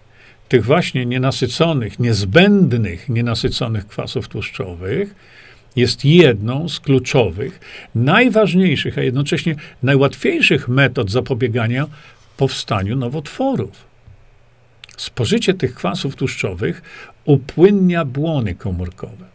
tych 0.49 0.65
właśnie 0.65 1.05
nienasyconych, 1.05 1.99
niezbędnych 1.99 3.09
nienasyconych 3.09 3.87
kwasów 3.87 4.27
tłuszczowych 4.27 5.15
jest 5.75 6.05
jedną 6.05 6.69
z 6.69 6.79
kluczowych, 6.79 7.59
najważniejszych, 7.95 8.97
a 8.97 9.01
jednocześnie 9.01 9.55
najłatwiejszych 9.83 10.67
metod 10.67 11.11
zapobiegania 11.11 11.87
powstaniu 12.37 12.95
nowotworów. 12.95 13.85
Spożycie 14.97 15.53
tych 15.53 15.73
kwasów 15.73 16.15
tłuszczowych 16.15 16.81
upłynnia 17.25 18.05
błony 18.05 18.55
komórkowe. 18.55 19.30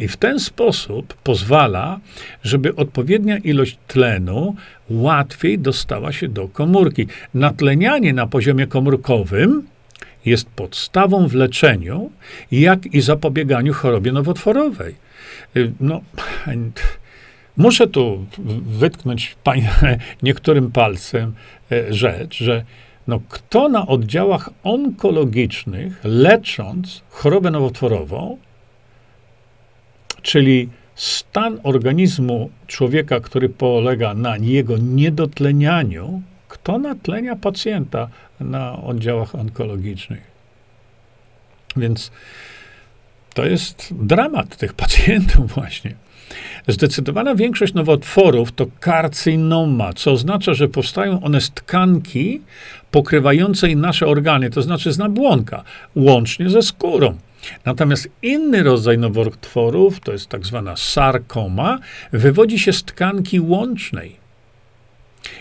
I 0.00 0.08
w 0.08 0.16
ten 0.16 0.40
sposób 0.40 1.14
pozwala, 1.14 2.00
żeby 2.42 2.76
odpowiednia 2.76 3.38
ilość 3.38 3.78
tlenu 3.86 4.54
łatwiej 4.90 5.58
dostała 5.58 6.12
się 6.12 6.28
do 6.28 6.48
komórki. 6.48 7.06
Natlenianie 7.34 8.12
na 8.12 8.26
poziomie 8.26 8.66
komórkowym 8.66 9.62
jest 10.24 10.48
podstawą 10.48 11.28
w 11.28 11.34
leczeniu, 11.34 12.10
jak 12.52 12.86
i 12.86 13.00
zapobieganiu 13.00 13.72
chorobie 13.72 14.12
nowotworowej. 14.12 14.94
Y, 15.56 15.72
no, 15.80 16.00
muszę 17.56 17.86
tu 17.86 18.26
wytknąć 18.66 19.36
niektórym 20.22 20.70
palcem 20.72 21.32
e, 21.72 21.94
rzecz, 21.94 22.36
że 22.38 22.64
no, 23.06 23.20
kto 23.28 23.68
na 23.68 23.86
oddziałach 23.86 24.50
onkologicznych, 24.62 26.00
lecząc 26.04 27.02
chorobę 27.10 27.50
nowotworową, 27.50 28.38
czyli 30.22 30.68
stan 30.94 31.60
organizmu 31.62 32.50
człowieka, 32.66 33.20
który 33.20 33.48
polega 33.48 34.14
na 34.14 34.36
jego 34.36 34.78
niedotlenianiu, 34.78 36.22
kto 36.48 36.78
natlenia 36.78 37.36
pacjenta 37.36 38.08
na 38.40 38.82
oddziałach 38.82 39.34
onkologicznych? 39.34 40.30
Więc 41.76 42.10
to 43.34 43.46
jest 43.46 43.88
dramat 43.92 44.56
tych 44.56 44.74
pacjentów 44.74 45.52
właśnie. 45.54 45.94
Zdecydowana 46.68 47.34
większość 47.34 47.74
nowotworów 47.74 48.52
to 48.52 48.66
karcynoma, 48.80 49.92
co 49.92 50.12
oznacza, 50.12 50.54
że 50.54 50.68
powstają 50.68 51.22
one 51.22 51.40
z 51.40 51.50
tkanki 51.50 52.40
pokrywającej 52.90 53.76
nasze 53.76 54.06
organy, 54.06 54.50
to 54.50 54.62
znaczy 54.62 54.92
z 54.92 54.98
nabłonka, 54.98 55.64
łącznie 55.94 56.50
ze 56.50 56.62
skórą. 56.62 57.16
Natomiast 57.64 58.08
inny 58.22 58.62
rodzaj 58.62 58.98
nowotworów, 58.98 60.00
to 60.00 60.12
jest 60.12 60.26
tak 60.26 60.46
zwana 60.46 60.76
sarkoma, 60.76 61.78
wywodzi 62.12 62.58
się 62.58 62.72
z 62.72 62.84
tkanki 62.84 63.40
łącznej. 63.40 64.16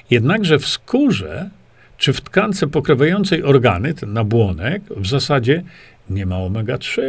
Jednakże 0.09 0.59
w 0.59 0.67
skórze 0.67 1.49
czy 1.97 2.13
w 2.13 2.21
tkance 2.21 2.67
pokrywającej 2.67 3.43
organy, 3.43 3.93
ten 3.93 4.13
nabłonek, 4.13 4.81
w 4.97 5.07
zasadzie 5.07 5.63
nie 6.09 6.25
ma 6.25 6.35
omega-3. 6.35 7.01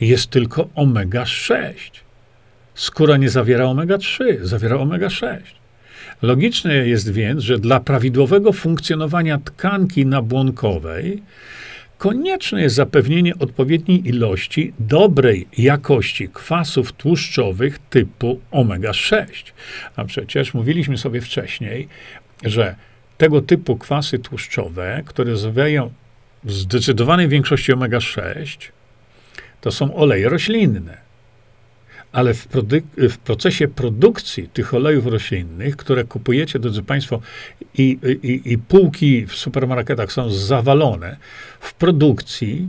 Jest 0.00 0.30
tylko 0.30 0.68
omega-6. 0.74 1.74
Skóra 2.74 3.16
nie 3.16 3.30
zawiera 3.30 3.64
omega-3, 3.64 4.24
zawiera 4.42 4.76
omega-6. 4.76 5.38
Logiczne 6.22 6.74
jest 6.74 7.12
więc, 7.12 7.42
że 7.42 7.58
dla 7.58 7.80
prawidłowego 7.80 8.52
funkcjonowania 8.52 9.38
tkanki 9.38 10.06
nabłonkowej 10.06 11.22
konieczne 11.98 12.62
jest 12.62 12.76
zapewnienie 12.76 13.38
odpowiedniej 13.38 14.08
ilości 14.08 14.72
dobrej 14.78 15.48
jakości 15.58 16.28
kwasów 16.28 16.92
tłuszczowych 16.92 17.78
typu 17.78 18.40
omega-6. 18.50 19.26
A 19.96 20.04
przecież 20.04 20.54
mówiliśmy 20.54 20.98
sobie 20.98 21.20
wcześniej, 21.20 21.88
że 22.44 22.74
tego 23.18 23.40
typu 23.40 23.76
kwasy 23.76 24.18
tłuszczowe, 24.18 25.02
które 25.06 25.36
zawierają 25.36 25.92
w 26.44 26.52
zdecydowanej 26.52 27.28
większości 27.28 27.72
omega-6, 27.72 28.58
to 29.60 29.70
są 29.70 29.94
oleje 29.94 30.28
roślinne 30.28 31.07
ale 32.12 32.34
w, 32.34 32.48
w, 32.96 33.18
procesie 33.18 33.68
produkcji 33.68 34.48
tych 34.48 34.74
olejów 34.74 35.06
roślinnych, 35.06 35.76
które 35.76 36.04
kupujecie, 36.04 36.58
drodzy 36.58 36.82
Państwo, 36.82 37.20
i, 37.74 37.98
i, 38.22 38.52
i 38.52 38.58
półki 38.58 39.26
w 39.26 39.34
supermarketach 39.34 40.12
są 40.12 40.30
zawalone, 40.30 41.16
w 41.60 41.74
produkcji 41.74 42.68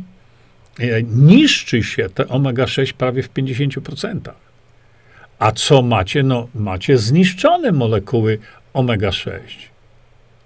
e, 0.79 1.03
niszczy 1.03 1.83
się 1.83 2.09
te 2.09 2.23
omega-6 2.23 2.93
prawie 2.93 3.23
w 3.23 3.33
50%. 3.33 4.19
A 5.39 5.51
co 5.51 5.81
macie? 5.81 6.23
No, 6.23 6.47
macie 6.55 6.97
zniszczone 6.97 7.71
molekuły 7.71 8.39
omega-6. 8.73 9.39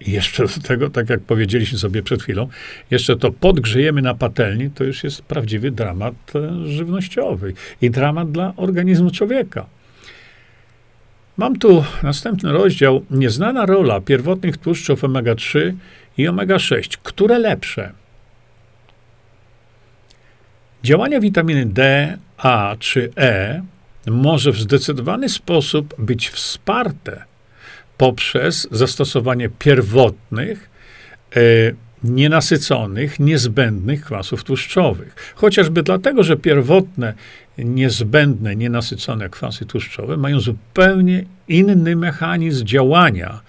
I 0.08 0.12
jeszcze 0.12 0.44
do 0.44 0.68
tego, 0.68 0.90
tak 0.90 1.10
jak 1.10 1.20
powiedzieliśmy 1.20 1.78
sobie 1.78 2.04
przed 2.04 2.24
chwilą, 2.24 2.48
jeszcze 2.92 3.16
to 3.16 3.32
podgrzejemy 3.32 4.02
na 4.02 4.14
patelni, 4.14 4.70
to 4.70 4.84
już 4.84 5.04
jest 5.04 5.22
prawdziwy 5.22 5.72
dramat 5.72 6.14
e, 6.36 6.68
żywnościowy 6.68 7.54
i 7.82 7.90
dramat 7.90 8.32
dla 8.32 8.54
organizmu 8.56 9.12
człowieka. 9.12 9.66
Mam 11.38 11.60
tu 11.60 11.84
następny 12.04 12.52
rozdział. 12.52 13.06
Nieznana 13.12 13.66
rola 13.66 14.02
pierwotnych 14.02 14.58
tłuszczów 14.58 15.04
omega-3 15.04 15.74
i 16.18 16.28
omega-6. 16.28 16.98
Które 17.04 17.40
lepsze? 17.40 17.92
Działanie 20.84 21.20
witaminy 21.20 21.66
D, 21.66 22.18
A 22.38 22.76
czy 22.80 23.12
E 23.18 23.64
może 24.08 24.52
w 24.52 24.60
zdecydowany 24.60 25.30
sposób 25.30 25.96
być 25.98 26.30
wsparte 26.30 27.24
poprzez 27.98 28.68
zastosowanie 28.72 29.50
pierwotnych, 29.60 30.70
e, 31.36 31.40
nienasyconych, 32.04 33.20
niezbędnych 33.20 34.06
kwasów 34.06 34.44
tłuszczowych. 34.44 35.34
Chociażby 35.36 35.84
dlatego, 35.84 36.24
że 36.24 36.38
pierwotne, 36.38 37.14
niezbędne, 37.58 38.56
nienasycone 38.56 39.30
kwasy 39.30 39.66
tłuszczowe 39.66 40.18
mają 40.18 40.40
zupełnie 40.40 41.26
inny 41.48 41.96
mechanizm 41.96 42.66
działania 42.66 43.42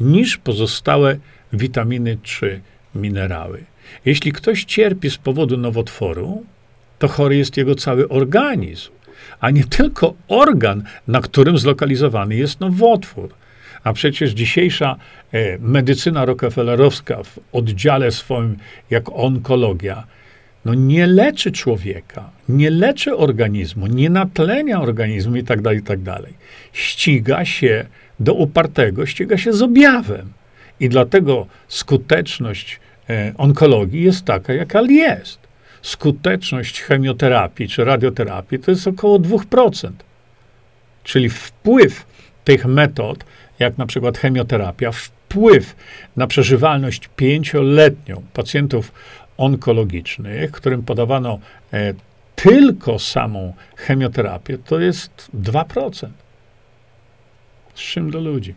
niż 0.00 0.36
pozostałe 0.36 1.18
witaminy 1.52 2.18
czy 2.22 2.60
minerały. 2.94 3.64
Jeśli 4.04 4.32
ktoś 4.32 4.64
cierpi 4.64 5.10
z 5.10 5.16
powodu 5.16 5.56
nowotworu, 5.56 6.44
to 6.98 7.08
chory 7.08 7.36
jest 7.36 7.56
jego 7.56 7.74
cały 7.74 8.08
organizm, 8.08 8.90
a 9.40 9.50
nie 9.50 9.64
tylko 9.64 10.14
organ, 10.28 10.82
na 11.08 11.20
którym 11.20 11.58
zlokalizowany 11.58 12.34
jest 12.34 12.60
nowotwór. 12.60 13.28
A 13.84 13.92
przecież 13.92 14.30
dzisiejsza 14.30 14.96
e, 15.32 15.58
medycyna 15.58 16.24
rockefellerowska 16.24 17.22
w 17.22 17.38
oddziale 17.52 18.10
swoim, 18.10 18.56
jak 18.90 19.12
onkologia, 19.12 20.04
no 20.64 20.74
nie 20.74 21.06
leczy 21.06 21.52
człowieka, 21.52 22.30
nie 22.48 22.70
leczy 22.70 23.16
organizmu, 23.16 23.86
nie 23.86 24.10
natlenia 24.10 24.80
organizmu 24.80 25.36
i 25.36 25.44
tak 25.44 25.60
dalej, 25.60 25.78
i 25.78 25.82
tak 25.82 26.02
dalej. 26.02 26.32
Ściga 26.72 27.44
się 27.44 27.86
do 28.20 28.34
upartego, 28.34 29.06
ściga 29.06 29.38
się 29.38 29.52
z 29.52 29.62
objawem. 29.62 30.32
I 30.80 30.88
dlatego 30.88 31.46
skuteczność 31.68 32.80
e, 33.10 33.32
onkologii 33.38 34.02
jest 34.02 34.24
taka, 34.24 34.52
jaka 34.52 34.80
jest. 34.80 35.38
Skuteczność 35.82 36.80
chemioterapii 36.80 37.68
czy 37.68 37.84
radioterapii 37.84 38.58
to 38.58 38.70
jest 38.70 38.86
około 38.86 39.18
2%. 39.18 39.90
Czyli 41.04 41.28
wpływ 41.28 42.06
tych 42.44 42.66
metod 42.66 43.24
jak 43.58 43.78
na 43.78 43.86
przykład 43.86 44.18
chemioterapia, 44.18 44.92
wpływ 44.92 45.76
na 46.16 46.26
przeżywalność 46.26 47.10
pięcioletnią 47.16 48.22
pacjentów 48.32 48.92
onkologicznych, 49.36 50.50
którym 50.50 50.82
podawano 50.82 51.38
e, 51.72 51.94
tylko 52.36 52.98
samą 52.98 53.54
chemioterapię, 53.76 54.58
to 54.58 54.80
jest 54.80 55.28
2%. 55.42 56.08
Z 57.74 57.80
czym 57.80 58.10
do 58.10 58.20
ludzi? 58.20 58.54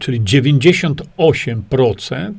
Czyli 0.00 0.20
98% 0.20 2.32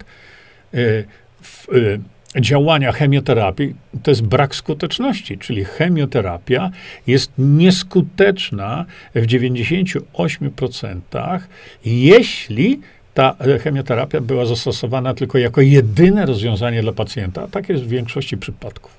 e, 0.73 1.03
w, 1.41 1.69
e, 1.69 1.99
działania 2.37 2.91
chemioterapii 2.91 3.75
to 4.03 4.11
jest 4.11 4.23
brak 4.23 4.55
skuteczności, 4.55 5.37
czyli 5.37 5.65
chemioterapia 5.65 6.71
jest 7.07 7.31
nieskuteczna 7.37 8.85
w 9.15 9.25
98%, 9.25 11.39
jeśli 11.85 12.79
ta 13.13 13.35
chemioterapia 13.63 14.21
była 14.21 14.45
zastosowana 14.45 15.13
tylko 15.13 15.37
jako 15.37 15.61
jedyne 15.61 16.25
rozwiązanie 16.25 16.81
dla 16.81 16.91
pacjenta. 16.91 17.47
Tak 17.47 17.69
jest 17.69 17.83
w 17.83 17.87
większości 17.87 18.37
przypadków. 18.37 18.91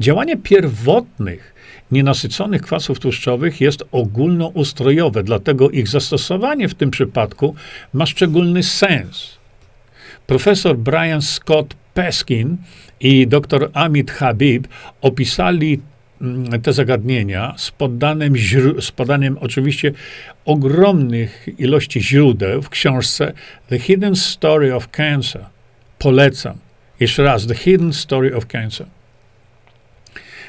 Działanie 0.00 0.36
pierwotnych, 0.36 1.54
nienasyconych 1.90 2.62
kwasów 2.62 3.00
tłuszczowych 3.00 3.60
jest 3.60 3.84
ogólnoustrojowe, 3.92 5.22
dlatego 5.22 5.70
ich 5.70 5.88
zastosowanie 5.88 6.68
w 6.68 6.74
tym 6.74 6.90
przypadku 6.90 7.54
ma 7.92 8.06
szczególny 8.06 8.62
sens. 8.62 9.37
Profesor 10.28 10.76
Brian 10.76 11.22
Scott 11.22 11.74
Peskin 11.94 12.56
i 13.00 13.26
dr 13.26 13.70
Amit 13.72 14.10
Habib 14.10 14.68
opisali 15.00 15.80
mm, 16.20 16.62
te 16.62 16.72
zagadnienia 16.72 17.54
z 17.56 17.70
podanym, 17.70 18.34
z 18.80 18.90
podaniem 18.90 19.38
oczywiście 19.40 19.92
ogromnych 20.44 21.48
ilości 21.58 22.00
źródeł 22.00 22.62
w 22.62 22.68
książce 22.68 23.32
The 23.68 23.78
Hidden 23.78 24.16
Story 24.16 24.74
of 24.74 24.88
Cancer. 24.88 25.44
Polecam. 25.98 26.58
Jeszcze 27.00 27.22
raz, 27.22 27.46
The 27.46 27.54
Hidden 27.54 27.92
Story 27.92 28.36
of 28.36 28.46
Cancer. 28.46 28.86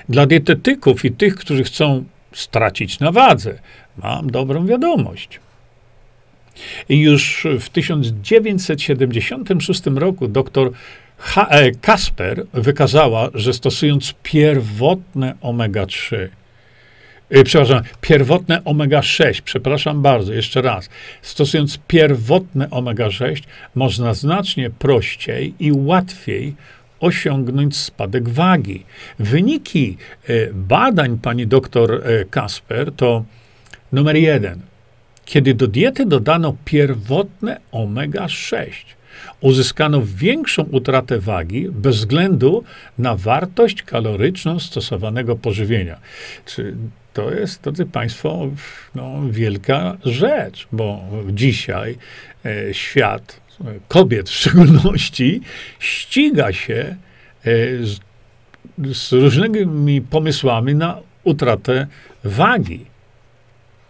Dla 0.10 0.26
dietetyków 0.26 1.06
i 1.06 1.12
tych, 1.12 1.36
którzy 1.36 1.64
chcą 1.64 2.04
stracić 2.34 3.00
na 3.00 3.12
wadze, 3.12 3.60
mam 3.98 4.30
dobrą 4.30 4.66
wiadomość. 4.66 5.40
Już 6.90 7.48
w 7.60 7.70
1976 7.70 9.86
roku 9.86 10.28
dr. 10.28 10.72
E. 11.36 11.72
Kasper 11.72 12.46
wykazała, 12.54 13.30
że 13.34 13.54
stosując 13.54 14.14
pierwotne 14.24 15.36
omega-3, 15.42 16.28
yy, 17.30 17.44
przepraszam, 17.44 17.84
pierwotne 18.02 18.64
omega-6, 18.64 19.42
przepraszam 19.42 20.02
bardzo, 20.02 20.34
jeszcze 20.34 20.62
raz, 20.62 20.90
stosując 21.22 21.80
pierwotne 21.88 22.70
omega-6, 22.70 23.44
można 23.76 24.14
znacznie 24.14 24.70
prościej 24.70 25.54
i 25.60 25.72
łatwiej 25.72 26.56
osiągnąć 27.00 27.78
spadek 27.78 28.30
wagi. 28.30 28.86
Wyniki 29.20 29.98
y, 30.30 30.52
badań 30.54 31.18
pani 31.18 31.48
doktor 31.48 31.94
y, 31.94 32.26
Kasper 32.30 32.92
to 32.92 33.24
numer 33.92 34.16
jeden. 34.16 34.62
Kiedy 35.30 35.54
do 35.54 35.68
diety 35.68 36.06
dodano 36.06 36.56
pierwotne 36.66 37.60
omega-6, 37.72 38.72
uzyskano 39.42 40.02
większą 40.06 40.64
utratę 40.64 41.20
wagi 41.20 41.68
bez 41.72 41.96
względu 41.96 42.64
na 42.98 43.16
wartość 43.16 43.84
kaloryczną 43.84 44.60
stosowanego 44.60 45.36
pożywienia. 45.36 46.00
Czy 46.46 46.76
to 47.14 47.32
jest, 47.32 47.62
drodzy 47.62 47.86
Państwo, 47.86 48.50
no, 48.96 49.22
wielka 49.30 49.98
rzecz, 50.06 50.68
bo 50.72 51.04
dzisiaj 51.32 51.98
e, 52.46 52.74
świat, 52.74 53.42
kobiet 53.88 54.30
w 54.30 54.34
szczególności, 54.40 55.42
ściga 55.80 56.54
się 56.54 56.74
e, 56.74 56.96
z, 57.86 58.00
z 58.98 59.12
różnymi 59.12 60.02
pomysłami 60.02 60.76
na 60.76 60.98
utratę 61.24 61.88
wagi. 62.24 62.89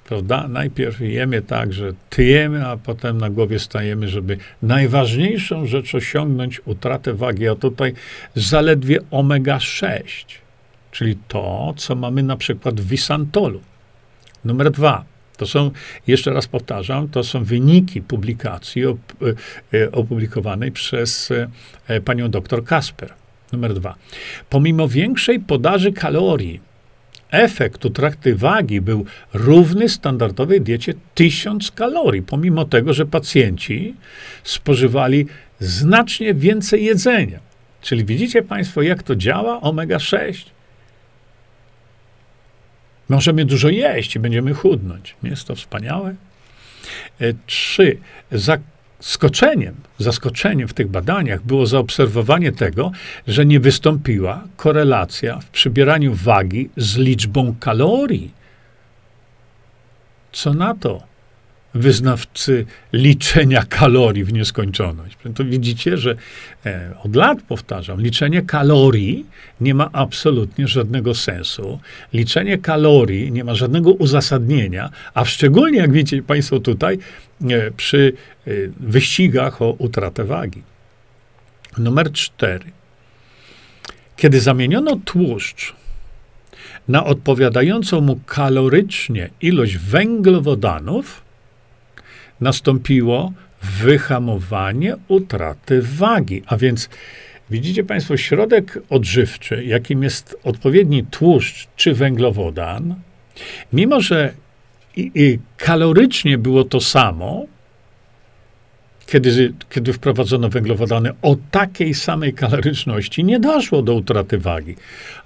Prawda? 0.09 0.47
Najpierw 0.47 1.01
jemy 1.01 1.41
tak, 1.41 1.73
że 1.73 1.93
tyjemy, 2.09 2.67
a 2.67 2.77
potem 2.77 3.17
na 3.17 3.29
głowie 3.29 3.59
stajemy, 3.59 4.07
żeby 4.07 4.37
najważniejszą 4.61 5.65
rzecz 5.65 5.95
osiągnąć 5.95 6.61
utratę 6.65 7.13
wagi, 7.13 7.47
a 7.47 7.55
tutaj 7.55 7.93
zaledwie 8.35 8.99
omega-6, 9.11 10.03
czyli 10.91 11.17
to, 11.27 11.73
co 11.77 11.95
mamy 11.95 12.23
na 12.23 12.37
przykład 12.37 12.81
w 12.81 12.87
Wisantolu. 12.87 13.61
Numer 14.45 14.71
dwa. 14.71 15.05
To 15.37 15.45
są, 15.45 15.71
jeszcze 16.07 16.33
raz 16.33 16.47
powtarzam, 16.47 17.07
to 17.09 17.23
są 17.23 17.43
wyniki 17.43 18.01
publikacji 18.01 18.85
op, 18.85 18.99
e, 19.73 19.91
opublikowanej 19.91 20.71
przez 20.71 21.31
e, 21.87 22.01
panią 22.01 22.29
dr 22.29 22.63
Kasper. 22.63 23.13
Numer 23.53 23.73
dwa. 23.73 23.95
Pomimo 24.49 24.87
większej 24.87 25.39
podaży 25.39 25.91
kalorii, 25.91 26.68
efekt 27.31 27.85
utraty 27.85 28.35
wagi 28.35 28.81
był 28.81 29.05
równy 29.33 29.89
standardowej 29.89 30.61
diecie 30.61 30.93
1000 31.15 31.71
kalorii, 31.71 32.21
pomimo 32.21 32.65
tego, 32.65 32.93
że 32.93 33.05
pacjenci 33.05 33.95
spożywali 34.43 35.25
znacznie 35.59 36.33
więcej 36.33 36.85
jedzenia. 36.85 37.39
Czyli 37.81 38.05
widzicie 38.05 38.41
Państwo, 38.43 38.81
jak 38.81 39.03
to 39.03 39.15
działa 39.15 39.61
omega-6? 39.61 40.45
Możemy 43.09 43.45
dużo 43.45 43.69
jeść 43.69 44.15
i 44.15 44.19
będziemy 44.19 44.53
chudnąć. 44.53 45.15
Nie 45.23 45.29
jest 45.29 45.45
to 45.45 45.55
wspaniałe? 45.55 46.15
E, 47.21 47.33
trzy. 47.45 47.97
Za 48.31 48.57
Skoczeniem, 48.99 49.75
zaskoczeniem 49.97 50.67
w 50.67 50.73
tych 50.73 50.87
badaniach 50.87 51.43
było 51.43 51.65
zaobserwowanie 51.65 52.51
tego, 52.51 52.91
że 53.27 53.45
nie 53.45 53.59
wystąpiła 53.59 54.43
korelacja 54.57 55.39
w 55.39 55.49
przybieraniu 55.49 56.13
wagi 56.13 56.69
z 56.77 56.97
liczbą 56.97 57.55
kalorii. 57.59 58.31
Co 60.31 60.53
na 60.53 60.75
to? 60.75 61.08
Wyznawcy 61.73 62.65
liczenia 62.93 63.63
kalorii 63.69 64.23
w 64.23 64.33
nieskończoność. 64.33 65.17
To 65.35 65.45
widzicie, 65.45 65.97
że 65.97 66.15
e, 66.65 66.93
od 67.03 67.15
lat 67.15 67.41
powtarzam, 67.41 68.01
liczenie 68.01 68.41
kalorii 68.41 69.25
nie 69.61 69.73
ma 69.73 69.89
absolutnie 69.93 70.67
żadnego 70.67 71.15
sensu. 71.15 71.79
Liczenie 72.13 72.57
kalorii 72.57 73.31
nie 73.31 73.43
ma 73.43 73.55
żadnego 73.55 73.91
uzasadnienia, 73.91 74.89
a 75.13 75.25
szczególnie, 75.25 75.77
jak 75.77 75.91
widzicie 75.91 76.23
Państwo 76.23 76.59
tutaj, 76.59 76.97
e, 77.49 77.71
przy 77.71 78.13
e, 78.47 78.51
wyścigach 78.79 79.61
o 79.61 79.71
utratę 79.71 80.23
wagi. 80.23 80.63
Numer 81.77 82.11
cztery. 82.11 82.65
Kiedy 84.15 84.39
zamieniono 84.39 84.99
tłuszcz 85.05 85.73
na 86.87 87.05
odpowiadającą 87.05 88.01
mu 88.01 88.19
kalorycznie 88.25 89.29
ilość 89.41 89.77
węglowodanów, 89.77 91.21
nastąpiło 92.41 93.33
wyhamowanie 93.63 94.95
utraty 95.07 95.81
wagi. 95.81 96.43
A 96.47 96.57
więc 96.57 96.89
widzicie 97.49 97.83
Państwo, 97.83 98.17
środek 98.17 98.79
odżywczy, 98.89 99.63
jakim 99.65 100.03
jest 100.03 100.37
odpowiedni 100.43 101.03
tłuszcz 101.03 101.67
czy 101.75 101.93
węglowodan, 101.93 102.95
mimo 103.73 104.01
że 104.01 104.33
i, 104.95 105.11
i 105.15 105.39
kalorycznie 105.57 106.37
było 106.37 106.63
to 106.63 106.81
samo, 106.81 107.45
kiedy, 109.05 109.53
kiedy 109.69 109.93
wprowadzono 109.93 110.49
węglowodany 110.49 111.11
o 111.21 111.35
takiej 111.51 111.93
samej 111.93 112.33
kaloryczności, 112.33 113.23
nie 113.23 113.39
doszło 113.39 113.81
do 113.81 113.93
utraty 113.93 114.37
wagi. 114.37 114.75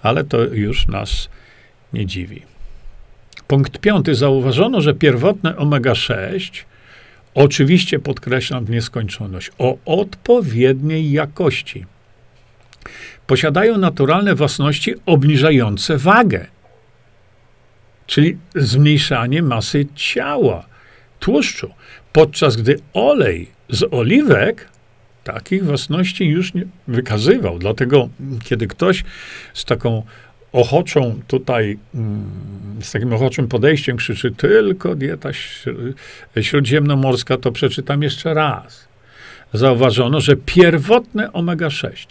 Ale 0.01 0.23
to 0.23 0.43
już 0.43 0.87
nas 0.87 1.29
nie 1.93 2.05
dziwi. 2.05 2.41
Punkt 3.47 3.79
piąty. 3.79 4.15
Zauważono, 4.15 4.81
że 4.81 4.93
pierwotne 4.93 5.55
omega-6 5.55 6.63
Oczywiście 7.33 7.99
podkreślam 7.99 8.65
w 8.65 8.69
nieskończoność, 8.69 9.51
o 9.57 9.77
odpowiedniej 9.85 11.11
jakości. 11.11 11.85
Posiadają 13.27 13.77
naturalne 13.77 14.35
własności 14.35 14.93
obniżające 15.05 15.97
wagę, 15.97 16.45
czyli 18.07 18.37
zmniejszanie 18.55 19.41
masy 19.41 19.85
ciała, 19.95 20.65
tłuszczu, 21.19 21.73
podczas 22.13 22.55
gdy 22.55 22.79
olej 22.93 23.51
z 23.69 23.83
oliwek 23.91 24.69
takich 25.23 25.65
własności 25.65 26.25
już 26.25 26.53
nie 26.53 26.63
wykazywał. 26.87 27.59
Dlatego, 27.59 28.09
kiedy 28.43 28.67
ktoś 28.67 29.03
z 29.53 29.65
taką 29.65 30.03
ochoczą 30.53 31.21
tutaj, 31.27 31.77
mm, 31.95 32.29
z 32.81 32.91
takim 32.91 33.13
ochoczym 33.13 33.47
podejściem 33.47 33.97
krzyczy 33.97 34.31
tylko 34.31 34.95
dieta 34.95 35.29
śródziemnomorska, 36.41 37.37
to 37.37 37.51
przeczytam 37.51 38.03
jeszcze 38.03 38.33
raz. 38.33 38.87
Zauważono, 39.53 40.21
że 40.21 40.35
pierwotne 40.35 41.31
omega-6, 41.31 42.07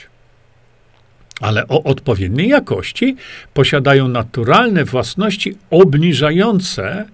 ale 1.40 1.68
o 1.68 1.82
odpowiedniej 1.82 2.48
jakości, 2.48 3.16
posiadają 3.54 4.08
naturalne 4.08 4.84
własności 4.84 5.56
obniżające 5.70 7.04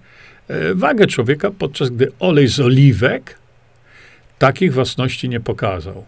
e, 0.47 0.75
wagę 0.75 1.07
człowieka, 1.07 1.51
podczas 1.51 1.89
gdy 1.89 2.11
olej 2.19 2.47
z 2.47 2.59
oliwek 2.59 3.37
takich 4.39 4.73
własności 4.73 5.29
nie 5.29 5.39
pokazał. 5.39 6.05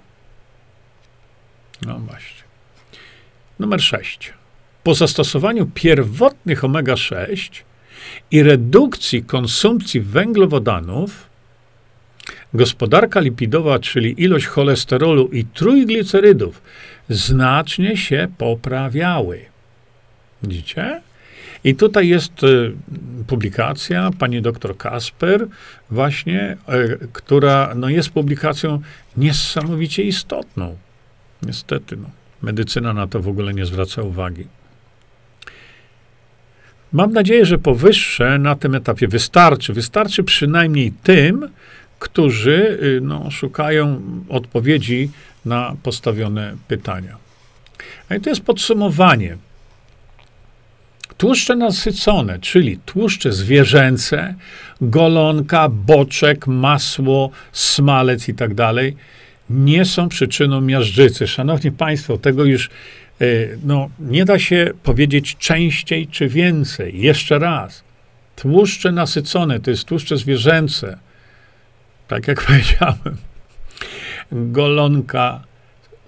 No 1.86 2.00
właśnie. 2.00 2.42
Numer 3.60 3.82
6 3.82 4.34
po 4.84 4.96
zastosowaniu 4.96 5.70
pierwotnych 5.74 6.64
omega-6 6.64 7.64
i 8.32 8.44
redukcji 8.44 9.24
konsumpcji 9.24 10.02
węglowodanów, 10.02 11.30
gospodarka 12.54 13.20
lipidowa, 13.20 13.80
czyli 13.80 14.24
ilość 14.24 14.46
cholesterolu 14.46 15.28
i 15.28 15.46
trójglicerydów, 15.46 16.62
znacznie 17.10 17.98
się 17.98 18.28
poprawiały. 18.38 19.46
Widzicie? 20.44 21.02
I 21.64 21.76
tutaj 21.76 22.08
jest 22.08 22.44
y, 22.44 22.72
publikacja 23.28 24.12
pani 24.20 24.42
doktor 24.42 24.78
Kasper, 24.78 25.48
właśnie, 25.90 26.58
y, 26.70 27.08
która 27.14 27.74
no, 27.76 27.90
jest 27.90 28.10
publikacją 28.10 28.82
niesamowicie 29.18 30.04
istotną. 30.04 30.78
Niestety, 31.44 31.98
no, 31.98 32.10
medycyna 32.42 32.94
na 32.94 33.08
to 33.08 33.20
w 33.20 33.28
ogóle 33.28 33.54
nie 33.54 33.66
zwraca 33.66 34.02
uwagi. 34.02 34.46
Mam 36.94 37.14
nadzieję, 37.14 37.46
że 37.46 37.58
powyższe 37.58 38.40
na 38.40 38.56
tym 38.56 38.76
etapie 38.76 39.08
wystarczy. 39.08 39.74
Wystarczy 39.74 40.24
przynajmniej 40.24 40.94
tym, 41.04 41.50
którzy 42.00 42.80
y, 42.84 43.02
no, 43.02 43.32
szukają 43.32 44.02
odpowiedzi 44.30 45.10
na 45.46 45.76
postawione 45.84 46.56
pytania. 46.68 47.18
A 48.10 48.16
i 48.16 48.22
to 48.22 48.30
jest 48.30 48.42
podsumowanie. 48.42 49.38
Tłuszcze 51.18 51.56
nasycone, 51.56 52.40
czyli 52.40 52.80
tłuszcze 52.86 53.32
zwierzęce, 53.32 54.36
golonka, 54.82 55.70
boczek, 55.70 56.48
masło, 56.48 57.32
smalec 57.52 58.30
i 58.30 58.34
tak 58.34 58.54
dalej, 58.54 58.96
nie 59.50 59.86
są 59.86 60.10
przyczyną 60.10 60.62
miażdżycy. 60.62 61.28
Szanowni 61.28 61.72
Państwo, 61.72 62.18
tego 62.18 62.46
już 62.46 62.70
no, 63.64 63.90
nie 64.00 64.26
da 64.26 64.40
się 64.40 64.72
powiedzieć 64.84 65.36
częściej 65.38 66.08
czy 66.08 66.28
więcej. 66.28 67.02
Jeszcze 67.02 67.40
raz. 67.40 67.84
Tłuszcze 68.36 68.92
nasycone 68.92 69.60
to 69.60 69.72
jest 69.72 69.86
tłuszcze 69.86 70.18
zwierzęce. 70.18 70.98
tak 72.08 72.28
jak 72.28 72.44
powiedziałem, 72.48 73.18
golonka, 74.32 75.44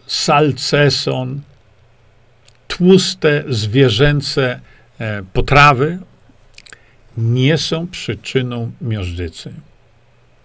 salceson, 0.08 1.42
tłuste 2.68 3.44
zwierzęce 3.50 4.60
e, 5.00 5.24
potrawy 5.34 6.00
nie 7.18 7.58
są 7.58 7.88
przyczyną 7.88 8.72
miażdżycy. 8.82 9.54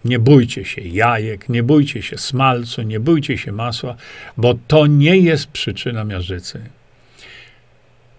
Nie 0.05 0.19
bójcie 0.19 0.65
się 0.65 0.81
jajek, 0.81 1.49
nie 1.49 1.63
bójcie 1.63 2.03
się 2.03 2.19
smalcu, 2.19 2.83
nie 2.83 3.01
bójcie 3.01 3.39
się 3.39 3.53
masła, 3.53 3.97
bo 4.37 4.55
to 4.69 4.87
nie 4.87 5.17
jest 5.17 5.47
przyczyna 5.47 6.05
miażdżycy. 6.05 6.61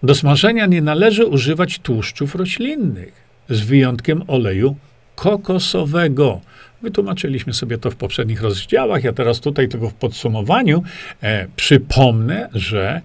Do 0.02 0.14
smażenia 0.14 0.66
nie 0.66 0.82
należy 0.82 1.26
używać 1.26 1.78
tłuszczów 1.78 2.34
roślinnych, 2.34 3.12
z 3.48 3.60
wyjątkiem 3.60 4.22
oleju 4.26 4.76
kokosowego. 5.14 6.40
Wytłumaczyliśmy 6.82 7.52
sobie 7.52 7.78
to 7.78 7.90
w 7.90 7.96
poprzednich 7.96 8.42
rozdziałach. 8.42 9.04
Ja 9.04 9.12
teraz 9.12 9.40
tutaj 9.40 9.68
tylko 9.68 9.90
w 9.90 9.94
podsumowaniu 9.94 10.82
e, 11.22 11.46
przypomnę, 11.56 12.48
że 12.54 13.00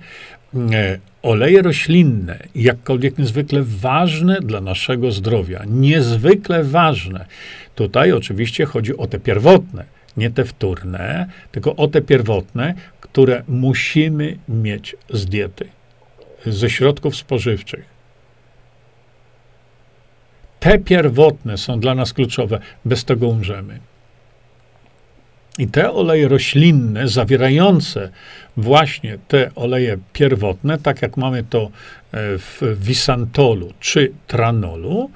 oleje 1.22 1.62
roślinne, 1.62 2.40
jakkolwiek 2.56 3.18
niezwykle 3.18 3.64
ważne 3.64 4.40
dla 4.42 4.62
naszego 4.62 5.12
zdrowia, 5.12 5.64
niezwykle 5.68 6.64
ważne. 6.64 7.26
Tutaj 7.76 8.12
oczywiście 8.12 8.66
chodzi 8.66 8.98
o 8.98 9.08
te 9.08 9.20
pierwotne, 9.20 9.86
nie 10.18 10.30
te 10.30 10.46
wtórne, 10.46 11.30
tylko 11.52 11.76
o 11.76 11.88
te 11.88 12.02
pierwotne, 12.02 12.74
które 13.02 13.44
musimy 13.48 14.38
mieć 14.50 14.96
z 15.10 15.26
diety, 15.26 15.68
ze 16.46 16.70
środków 16.70 17.16
spożywczych. 17.16 17.96
Te 20.60 20.80
pierwotne 20.80 21.58
są 21.58 21.80
dla 21.80 21.96
nas 21.96 22.14
kluczowe, 22.14 22.60
bez 22.86 23.06
tego 23.06 23.28
umrzemy. 23.28 23.80
I 25.60 25.68
te 25.68 25.92
oleje 25.92 26.28
roślinne, 26.28 27.08
zawierające 27.08 28.10
właśnie 28.58 29.18
te 29.28 29.52
oleje 29.56 29.98
pierwotne, 30.14 30.78
tak 30.78 31.02
jak 31.02 31.18
mamy 31.18 31.44
to 31.44 31.64
e, 31.64 31.70
w 32.38 32.62
wisantolu 32.80 33.74
czy 33.80 34.12
tranolu, 34.28 35.10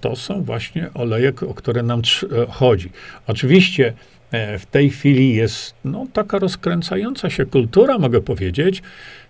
to 0.00 0.16
są 0.16 0.42
właśnie 0.42 0.90
oleje, 0.94 1.32
o 1.48 1.54
które 1.54 1.82
nam 1.82 2.00
e, 2.00 2.46
chodzi. 2.46 2.90
Oczywiście 3.26 3.92
e, 4.30 4.58
w 4.58 4.66
tej 4.66 4.90
chwili 4.90 5.34
jest 5.34 5.74
no, 5.84 6.06
taka 6.12 6.38
rozkręcająca 6.38 7.30
się 7.30 7.46
kultura, 7.46 7.98
mogę 7.98 8.20
powiedzieć, 8.20 8.82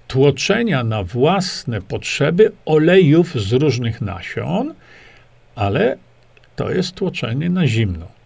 tłoczenia 0.07 0.85
na 0.85 1.03
własne 1.03 1.83
potrzeby 1.83 2.53
olejów 2.67 3.41
z 3.41 3.53
różnych 3.53 4.01
nasion, 4.01 4.75
ale 5.55 5.97
to 6.57 6.71
jest 6.71 6.95
tłoczenie 6.95 7.51
na 7.51 7.67
zimno. 7.67 8.18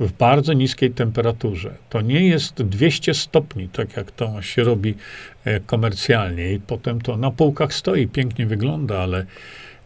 W 0.00 0.12
bardzo 0.12 0.52
niskiej 0.52 0.90
temperaturze. 0.90 1.74
To 1.90 2.00
nie 2.00 2.28
jest 2.28 2.62
200 2.62 3.14
stopni, 3.14 3.68
tak 3.68 3.96
jak 3.96 4.10
to 4.10 4.42
się 4.42 4.64
robi 4.64 4.94
e, 5.44 5.60
komercjalnie, 5.60 6.52
i 6.52 6.60
potem 6.60 7.00
to 7.00 7.16
na 7.16 7.30
półkach 7.30 7.74
stoi, 7.74 8.08
pięknie 8.08 8.46
wygląda, 8.46 8.98
ale 8.98 9.26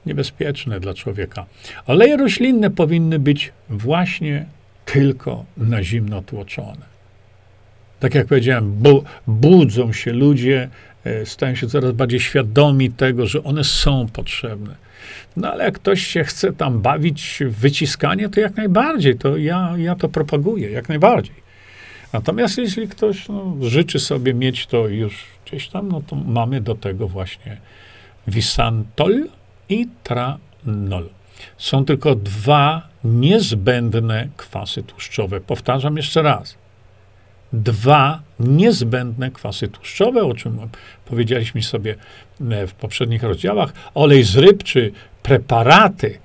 niebezpieczne 0.06 0.80
dla 0.80 0.94
człowieka. 0.94 1.46
Oleje 1.86 2.16
roślinne 2.16 2.70
powinny 2.70 3.18
być 3.18 3.52
właśnie 3.68 4.46
tylko 4.84 5.44
na 5.56 5.82
zimno 5.82 6.22
tłoczone. 6.22 6.90
Tak 8.00 8.14
jak 8.14 8.26
powiedziałem, 8.26 8.72
bu 8.72 9.04
budzą 9.26 9.92
się 9.92 10.12
ludzie, 10.12 10.68
e, 11.04 11.26
stają 11.26 11.54
się 11.54 11.66
coraz 11.66 11.92
bardziej 11.92 12.20
świadomi 12.20 12.90
tego, 12.90 13.26
że 13.26 13.44
one 13.44 13.64
są 13.64 14.06
potrzebne 14.12 14.89
no 15.36 15.52
ale 15.52 15.64
jak 15.64 15.74
ktoś 15.74 16.06
się 16.06 16.24
chce 16.24 16.52
tam 16.52 16.80
bawić 16.80 17.38
w 17.46 17.54
wyciskanie, 17.54 18.28
to 18.28 18.40
jak 18.40 18.56
najbardziej, 18.56 19.18
to 19.18 19.36
ja, 19.36 19.74
ja 19.76 19.94
to 19.94 20.08
propaguję, 20.08 20.70
jak 20.70 20.88
najbardziej. 20.88 21.34
Natomiast 22.12 22.58
jeśli 22.58 22.88
ktoś 22.88 23.28
no, 23.28 23.56
życzy 23.60 23.98
sobie 23.98 24.34
mieć 24.34 24.66
to 24.66 24.88
już 24.88 25.26
gdzieś 25.46 25.68
tam, 25.68 25.88
no 25.88 26.02
to 26.06 26.16
mamy 26.16 26.60
do 26.60 26.74
tego 26.74 27.08
właśnie 27.08 27.56
Visantol 28.28 29.28
i 29.68 29.88
Tranol. 30.02 31.08
Są 31.58 31.84
tylko 31.84 32.14
dwa 32.14 32.88
niezbędne 33.04 34.28
kwasy 34.36 34.82
tłuszczowe. 34.82 35.40
Powtarzam 35.40 35.96
jeszcze 35.96 36.22
raz 36.22 36.59
dwa 37.52 38.22
niezbędne 38.40 39.30
kwasy 39.30 39.68
tłuszczowe, 39.68 40.22
o 40.22 40.34
czym 40.34 40.58
powiedzieliśmy 41.04 41.62
sobie 41.62 41.94
e, 42.50 42.66
w 42.66 42.74
poprzednich 42.74 43.22
rozdziałach. 43.22 43.72
Olej 43.94 44.22
z 44.22 44.36
ryb 44.36 44.62
czy 44.62 44.92
preparaty 45.22 46.18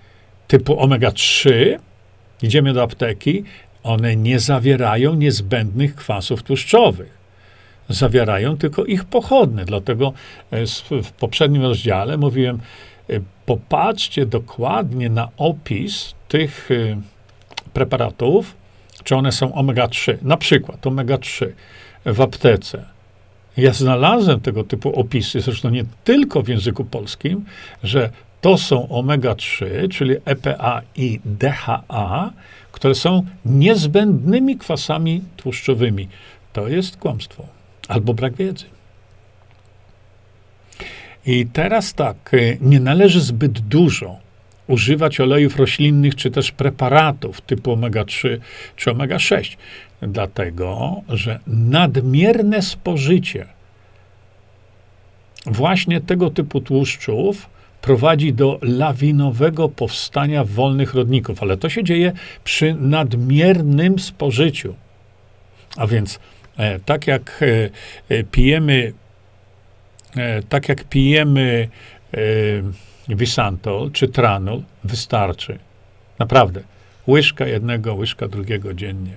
typu 0.47 0.73
omega-3, 0.73 1.51
idziemy 2.43 2.73
do 2.73 2.83
apteki, 2.83 3.43
one 3.83 4.15
nie 4.15 4.39
zawierają 4.39 5.13
niezbędnych 5.13 5.95
kwasów 5.95 6.43
tłuszczowych. 6.43 7.25
Zawierają 7.89 8.57
tylko 8.57 8.85
ich 8.85 9.05
pochodne. 9.05 9.65
Dlatego 9.65 10.13
e, 10.51 10.65
w 11.03 11.11
poprzednim 11.11 11.61
rozdziale 11.61 12.17
mówiłem, 12.17 12.59
e, 13.09 13.19
popatrzcie 13.45 14.25
dokładnie 14.25 15.09
na 15.09 15.29
opis 15.37 16.15
tych 16.27 16.69
preparatów, 17.73 18.55
czy 19.05 19.15
one 19.15 19.31
są 19.31 19.51
omega-3. 19.51 20.17
Na 20.21 20.37
przykład 20.37 20.81
omega-3 20.81 21.47
w 22.05 22.21
aptece. 22.21 22.85
Ja 23.57 23.73
znalazłem 23.73 24.41
tego 24.41 24.63
typu 24.63 24.99
opisy, 24.99 25.41
zresztą 25.41 25.69
nie 25.69 25.85
tylko 26.03 26.41
w 26.41 26.47
języku 26.47 26.85
polskim, 26.85 27.45
że 27.83 28.09
to 28.41 28.57
są 28.57 28.87
omega-3, 28.87 29.65
czyli 29.89 30.15
EPA 30.25 30.81
i 30.95 31.19
DHA, 31.25 32.31
które 32.71 32.95
są 32.95 33.25
niezbędnymi 33.45 34.57
kwasami 34.57 35.21
tłuszczowymi. 35.37 36.07
To 36.53 36.67
jest 36.67 36.97
kłamstwo 36.97 37.45
albo 37.87 38.13
brak 38.13 38.35
wiedzy. 38.35 38.65
I 41.25 41.45
teraz 41.53 41.93
tak, 41.93 42.31
nie 42.61 42.79
należy 42.79 43.21
zbyt 43.21 43.59
dużo 43.59 44.24
używać 44.67 45.19
olejów 45.19 45.57
roślinnych 45.57 46.15
czy 46.15 46.31
też 46.31 46.51
preparatów 46.51 47.41
typu 47.41 47.71
omega-3 47.75 48.37
czy 48.75 48.91
omega-6, 48.91 49.57
dlatego 50.01 51.01
że 51.09 51.39
nadmierne 51.47 52.61
spożycie 52.61 53.45
właśnie 55.45 56.01
tego 56.01 56.29
typu 56.29 56.61
tłuszczów 56.61 57.49
prowadzi 57.81 58.33
do 58.33 58.59
lawinowego 58.61 59.69
powstania 59.69 60.43
wolnych 60.43 60.93
rodników, 60.93 61.43
ale 61.43 61.57
to 61.57 61.69
się 61.69 61.83
dzieje 61.83 62.11
przy 62.43 62.73
nadmiernym 62.73 63.99
spożyciu. 63.99 64.75
A 65.77 65.87
więc 65.87 66.19
e, 66.57 66.79
tak 66.79 67.07
jak 67.07 67.43
e, 67.43 67.69
e 68.15 68.23
pijemy 68.23 68.93
e, 70.17 70.43
tak 70.43 70.69
jak 70.69 70.83
pijemy 70.83 71.67
e, 72.13 72.17
Visantol 73.09 73.91
czy 73.91 74.07
Tranol 74.07 74.61
wystarczy. 74.83 75.59
Naprawdę. 76.19 76.61
Łyżka 77.07 77.47
jednego, 77.47 77.95
łyżka 77.95 78.27
drugiego 78.27 78.73
dziennie. 78.73 79.11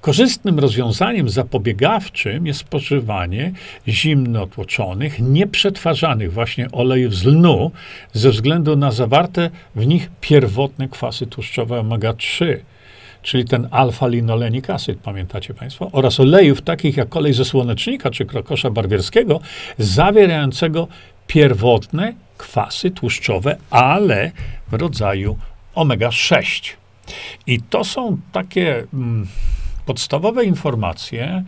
Korzystnym 0.00 0.58
rozwiązaniem 0.58 1.28
zapobiegawczym 1.28 2.46
jest 2.46 2.60
spożywanie 2.60 3.52
zimno 3.88 4.46
tłoczonych, 4.46 5.20
nieprzetwarzanych 5.20 6.32
właśnie 6.32 6.70
olejów 6.72 7.14
z 7.14 7.24
lnu 7.24 7.70
ze 8.12 8.30
względu 8.30 8.76
na 8.76 8.90
zawarte 8.90 9.50
w 9.74 9.86
nich 9.86 10.10
pierwotne 10.20 10.88
kwasy 10.88 11.26
tłuszczowe 11.26 11.80
omega-3, 11.80 12.56
czyli 13.22 13.44
ten 13.44 13.68
alfa-linolenik 13.70 14.70
acid, 14.70 14.98
pamiętacie 14.98 15.54
Państwo, 15.54 15.90
oraz 15.92 16.20
olejów 16.20 16.62
takich 16.62 16.96
jak 16.96 17.16
olej 17.16 17.32
ze 17.32 17.44
słonecznika 17.44 18.10
czy 18.10 18.24
krokosza 18.24 18.70
barwierskiego, 18.70 19.40
zawierającego 19.78 20.88
pierwotne 21.26 22.14
kwasy 22.38 22.90
tłuszczowe, 22.90 23.56
ale 23.70 24.32
w 24.68 24.74
rodzaju 24.74 25.38
omega-6. 25.74 26.72
I 27.46 27.60
to 27.60 27.84
są 27.84 28.18
takie 28.32 28.84
mm, 28.94 29.26
podstawowe 29.86 30.44
informacje, 30.44 31.44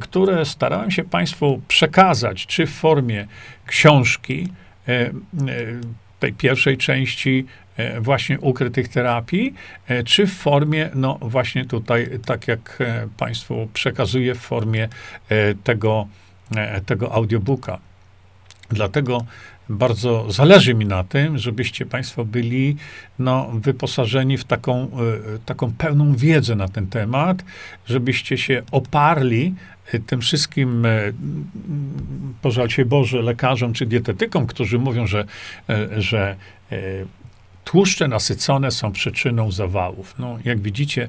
które 0.00 0.44
starałem 0.44 0.90
się 0.90 1.04
Państwu 1.04 1.60
przekazać, 1.68 2.46
czy 2.46 2.66
w 2.66 2.70
formie 2.70 3.26
książki, 3.66 4.48
e, 4.88 4.92
e, 4.92 5.12
tej 6.20 6.32
pierwszej 6.32 6.76
części 6.76 7.46
e, 7.76 8.00
właśnie 8.00 8.40
ukrytych 8.40 8.88
terapii, 8.88 9.54
czy 10.04 10.26
w 10.26 10.32
formie, 10.32 10.90
no 10.94 11.18
właśnie 11.20 11.64
tutaj, 11.64 12.08
tak 12.26 12.48
jak 12.48 12.78
Państwu 13.16 13.68
przekazuję, 13.72 14.34
w 14.34 14.38
formie 14.38 14.88
tego, 15.64 16.08
tego 16.86 17.12
audiobooka. 17.12 17.78
Dlatego 18.70 19.24
bardzo 19.68 20.32
zależy 20.32 20.74
mi 20.74 20.86
na 20.86 21.04
tym, 21.04 21.38
żebyście 21.38 21.86
Państwo 21.86 22.24
byli 22.24 22.76
no, 23.18 23.50
wyposażeni 23.54 24.38
w 24.38 24.44
taką, 24.44 24.84
y, 24.84 25.38
taką 25.46 25.72
pełną 25.72 26.16
wiedzę 26.16 26.54
na 26.56 26.68
ten 26.68 26.86
temat, 26.86 27.44
żebyście 27.86 28.38
się 28.38 28.62
oparli 28.70 29.54
y, 29.94 30.00
tym 30.00 30.20
wszystkim, 30.20 30.86
y, 30.86 31.14
pożalcie 32.42 32.84
Boże, 32.84 33.22
lekarzom 33.22 33.72
czy 33.72 33.86
dietetykom, 33.86 34.46
którzy 34.46 34.78
mówią, 34.78 35.06
że, 35.06 35.24
że 35.96 36.36
tłuszcze 37.64 38.08
nasycone 38.08 38.70
są 38.70 38.92
przyczyną 38.92 39.52
zawałów. 39.52 40.14
No, 40.18 40.38
jak 40.44 40.60
widzicie, 40.60 41.08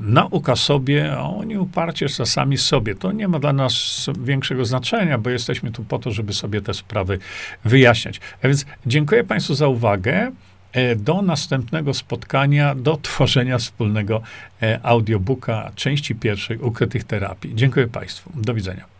nauka 0.00 0.56
sobie, 0.56 1.12
a 1.12 1.22
oni 1.22 1.58
uparcie 1.58 2.08
sami 2.08 2.58
sobie. 2.58 2.94
To 2.94 3.12
nie 3.12 3.28
ma 3.28 3.38
dla 3.38 3.52
nas 3.52 4.06
większego 4.20 4.64
znaczenia, 4.64 5.18
bo 5.18 5.30
jesteśmy 5.30 5.72
tu 5.72 5.84
po 5.84 5.98
to, 5.98 6.10
żeby 6.10 6.32
sobie 6.32 6.62
te 6.62 6.74
sprawy 6.74 7.18
wyjaśniać. 7.64 8.20
A 8.42 8.48
więc 8.48 8.66
dziękuję 8.86 9.24
Państwu 9.24 9.54
za 9.54 9.68
uwagę. 9.68 10.32
E, 10.72 10.96
do 10.96 11.22
następnego 11.22 11.94
spotkania, 11.94 12.74
do 12.74 12.96
tworzenia 12.96 13.58
wspólnego 13.58 14.22
e, 14.62 14.80
audiobooka 14.82 15.72
części 15.74 16.14
pierwszej 16.14 16.58
ukrytych 16.58 17.04
terapii. 17.04 17.54
Dziękuję 17.54 17.86
Państwu. 17.86 18.32
Do 18.34 18.54
widzenia. 18.54 18.99